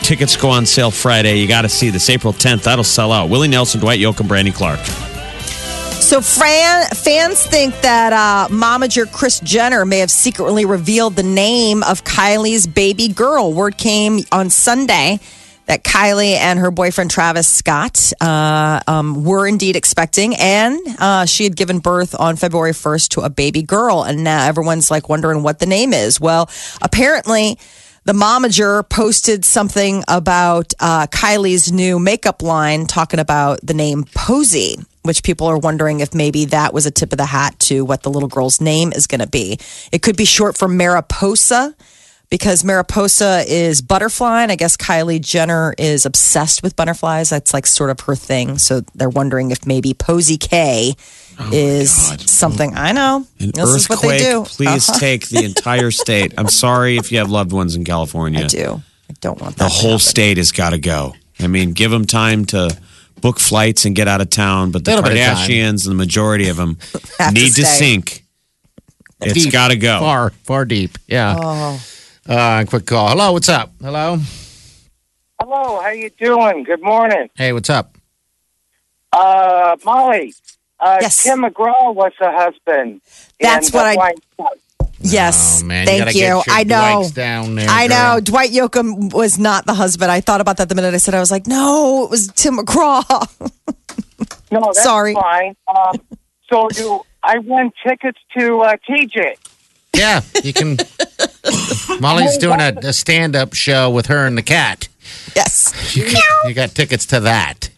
Tickets 0.00 0.36
go 0.36 0.50
on 0.50 0.66
sale 0.66 0.90
Friday. 0.90 1.38
You 1.38 1.46
got 1.46 1.62
to 1.62 1.68
see 1.68 1.88
this 1.90 2.10
April 2.10 2.32
10th. 2.32 2.64
That'll 2.64 2.82
sell 2.82 3.12
out. 3.12 3.30
Willie 3.30 3.46
Nelson, 3.46 3.80
Dwight 3.80 4.00
Yoakam, 4.00 4.26
Brandy 4.26 4.50
Clark. 4.50 4.80
So 4.80 6.20
Fran, 6.20 6.84
fans 6.86 7.46
think 7.46 7.80
that 7.82 8.12
uh, 8.12 8.52
momager 8.52 9.10
Kris 9.10 9.38
Jenner 9.38 9.84
may 9.84 10.00
have 10.00 10.10
secretly 10.10 10.64
revealed 10.64 11.14
the 11.14 11.22
name 11.22 11.84
of 11.84 12.02
Kylie's 12.02 12.66
baby 12.66 13.06
girl. 13.06 13.52
Word 13.52 13.78
came 13.78 14.22
on 14.32 14.50
Sunday 14.50 15.20
that 15.72 15.84
Kylie 15.84 16.34
and 16.34 16.58
her 16.58 16.70
boyfriend 16.70 17.10
Travis 17.10 17.48
Scott 17.48 18.12
uh, 18.20 18.82
um, 18.86 19.24
were 19.24 19.46
indeed 19.46 19.74
expecting, 19.74 20.36
and 20.36 20.78
uh, 20.98 21.24
she 21.24 21.44
had 21.44 21.56
given 21.56 21.78
birth 21.78 22.14
on 22.14 22.36
February 22.36 22.72
1st 22.72 23.08
to 23.08 23.22
a 23.22 23.30
baby 23.30 23.62
girl. 23.62 24.02
And 24.02 24.22
now 24.22 24.46
everyone's 24.46 24.90
like 24.90 25.08
wondering 25.08 25.42
what 25.42 25.60
the 25.60 25.66
name 25.66 25.94
is. 25.94 26.20
Well, 26.20 26.50
apparently. 26.82 27.58
The 28.04 28.14
momager 28.14 28.88
posted 28.88 29.44
something 29.44 30.02
about 30.08 30.74
uh, 30.80 31.06
Kylie's 31.06 31.70
new 31.70 32.00
makeup 32.00 32.42
line, 32.42 32.86
talking 32.86 33.20
about 33.20 33.60
the 33.62 33.74
name 33.74 34.02
Posey, 34.12 34.78
which 35.02 35.22
people 35.22 35.46
are 35.46 35.56
wondering 35.56 36.00
if 36.00 36.12
maybe 36.12 36.46
that 36.46 36.74
was 36.74 36.84
a 36.84 36.90
tip 36.90 37.12
of 37.12 37.18
the 37.18 37.26
hat 37.26 37.56
to 37.60 37.84
what 37.84 38.02
the 38.02 38.10
little 38.10 38.28
girl's 38.28 38.60
name 38.60 38.92
is 38.92 39.06
going 39.06 39.20
to 39.20 39.28
be. 39.28 39.56
It 39.92 40.02
could 40.02 40.16
be 40.16 40.24
short 40.24 40.58
for 40.58 40.66
Mariposa 40.66 41.76
because 42.32 42.64
Mariposa 42.64 43.44
is 43.46 43.82
butterfly, 43.82 44.42
and 44.42 44.50
I 44.50 44.56
guess 44.56 44.74
Kylie 44.78 45.20
Jenner 45.20 45.74
is 45.76 46.06
obsessed 46.06 46.62
with 46.62 46.74
butterflies. 46.76 47.28
That's 47.28 47.52
like 47.52 47.66
sort 47.66 47.90
of 47.90 48.00
her 48.00 48.16
thing. 48.16 48.56
So 48.56 48.80
they're 48.94 49.10
wondering 49.10 49.50
if 49.50 49.66
maybe 49.66 49.92
Posey 49.92 50.38
K 50.38 50.94
is 51.52 51.92
something. 52.30 52.74
I 52.74 52.92
know. 52.92 53.26
An 53.38 53.50
this 53.50 53.68
is 53.68 53.88
what 53.90 53.98
earthquake, 53.98 54.22
they 54.22 54.30
do. 54.30 54.44
please 54.44 54.88
Uh-huh. 54.88 54.98
take 54.98 55.28
the 55.28 55.44
entire 55.44 55.90
state. 55.90 56.32
I'm 56.38 56.48
sorry 56.48 56.96
if 56.96 57.12
you 57.12 57.18
have 57.18 57.28
loved 57.28 57.52
ones 57.52 57.76
in 57.76 57.84
California. 57.84 58.44
I 58.44 58.46
do. 58.48 58.80
I 59.10 59.14
don't 59.20 59.38
want 59.38 59.56
that. 59.56 59.64
The 59.64 59.68
to 59.68 59.74
whole 59.74 59.90
happen. 59.92 59.98
state 60.00 60.36
has 60.38 60.52
got 60.52 60.70
to 60.70 60.78
go. 60.78 61.14
I 61.38 61.48
mean, 61.48 61.72
give 61.72 61.90
them 61.90 62.06
time 62.06 62.46
to 62.46 62.74
book 63.20 63.40
flights 63.40 63.84
and 63.84 63.94
get 63.94 64.08
out 64.08 64.22
of 64.22 64.30
town. 64.30 64.70
But 64.70 64.86
the 64.86 64.92
Little 64.92 65.04
bit 65.04 65.18
of 65.18 65.18
time. 65.18 65.36
Kardashians 65.36 65.84
and 65.86 65.92
the 65.92 65.98
majority 65.98 66.48
of 66.48 66.56
them 66.56 66.78
Have 67.18 67.34
to 67.34 67.40
need 67.40 67.54
to, 67.56 67.64
sink. 67.66 68.24
It's 69.20 69.46
got 69.52 69.68
to 69.68 69.76
go. 69.76 70.00
far, 70.00 70.30
far 70.44 70.64
deep. 70.64 70.96
Yeah. 71.06 71.36
Oh. 71.38 71.80
Uh, 72.28 72.64
quick 72.68 72.86
call. 72.86 73.08
Hello, 73.08 73.32
what's 73.32 73.48
up? 73.48 73.72
Hello. 73.80 74.18
Hello, 75.40 75.80
how 75.80 75.88
you 75.90 76.10
doing? 76.10 76.62
Good 76.64 76.82
morning. 76.82 77.28
Hey, 77.34 77.52
what's 77.52 77.70
up? 77.70 77.96
Uh, 79.12 79.76
Molly, 79.84 80.34
Uh, 80.80 80.98
Yes. 81.00 81.22
Tim 81.22 81.42
McGraw 81.42 81.94
was 81.94 82.10
the 82.18 82.28
husband. 82.32 83.00
That's 83.38 83.72
what 83.72 83.86
I- 83.86 83.94
White 83.94 84.18
House. 84.36 84.56
Yes, 85.00 85.60
Oh, 85.62 85.66
man, 85.66 85.86
thank 85.86 86.04
gotta 86.06 86.18
you. 86.18 86.42
I 86.48 86.64
know. 86.64 87.08
Down 87.12 87.54
there, 87.56 87.68
I 87.68 87.86
know. 87.86 88.12
girl. 88.14 88.20
Dwight 88.20 88.50
Yoakam 88.50 89.12
was 89.12 89.38
not 89.38 89.64
the 89.66 89.74
husband. 89.74 90.10
I 90.10 90.20
thought 90.20 90.40
about 90.40 90.56
that 90.56 90.68
the 90.68 90.74
minute 90.74 90.92
I 90.94 90.96
said 90.96 91.14
I 91.14 91.20
was 91.20 91.30
like, 91.30 91.46
no, 91.46 92.02
it 92.04 92.10
was 92.10 92.28
Tim 92.34 92.56
McGraw. 92.58 93.04
No, 94.50 94.60
that's 94.60 94.82
Sorry. 94.84 95.14
fine. 95.14 95.54
Um, 95.68 96.00
so 96.52 96.68
do 96.68 97.02
I 97.22 97.38
won 97.38 97.70
tickets 97.86 98.18
to 98.36 98.58
uh, 98.60 98.76
TJ? 98.88 99.34
Yeah, 99.96 100.20
you 100.42 100.52
can. 100.52 100.78
Molly's 102.00 102.36
doing 102.38 102.60
a, 102.60 102.72
a 102.82 102.92
stand-up 102.92 103.54
show 103.54 103.90
with 103.90 104.06
her 104.06 104.26
and 104.26 104.36
the 104.38 104.42
cat. 104.42 104.88
yes. 105.36 105.94
You, 105.96 106.04
can- 106.04 106.22
you 106.48 106.54
got 106.54 106.70
tickets 106.70 107.06
to 107.06 107.20
that. 107.20 107.70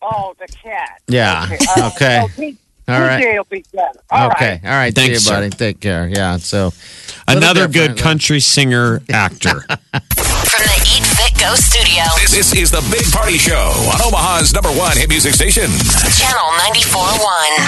Oh, 0.00 0.34
the 0.38 0.46
cat. 0.46 1.02
Yeah. 1.08 1.46
uh, 1.76 1.90
Okay. 1.94 2.22
so 2.36 2.92
All 2.92 3.00
right. 3.00 3.20
Will 3.36 3.44
be 3.50 3.64
better. 3.74 3.98
All 4.10 4.30
okay. 4.30 4.60
right. 4.62 4.64
All 4.64 4.70
right. 4.70 4.94
Thanks, 4.94 5.08
see 5.08 5.12
you, 5.12 5.18
sir. 5.18 5.34
buddy. 5.34 5.50
Take 5.50 5.80
care. 5.80 6.08
Yeah. 6.08 6.38
So 6.38 6.72
Another 7.26 7.66
good 7.66 7.72
different. 7.96 7.98
country 7.98 8.40
singer 8.40 9.02
actor. 9.10 9.60
From 10.48 10.64
the 10.64 10.80
Eat 10.96 11.04
Fit 11.04 11.34
Go 11.38 11.54
studio, 11.56 12.02
This, 12.22 12.30
this 12.32 12.54
is 12.54 12.70
the 12.70 12.80
Big 12.90 13.04
Party 13.12 13.36
Show 13.36 13.52
on 13.92 14.00
Omaha's 14.06 14.54
number 14.54 14.70
one 14.70 14.96
hit 14.96 15.10
music 15.10 15.34
station. 15.34 15.66
Channel 15.68 16.48
94.1. 16.72 17.66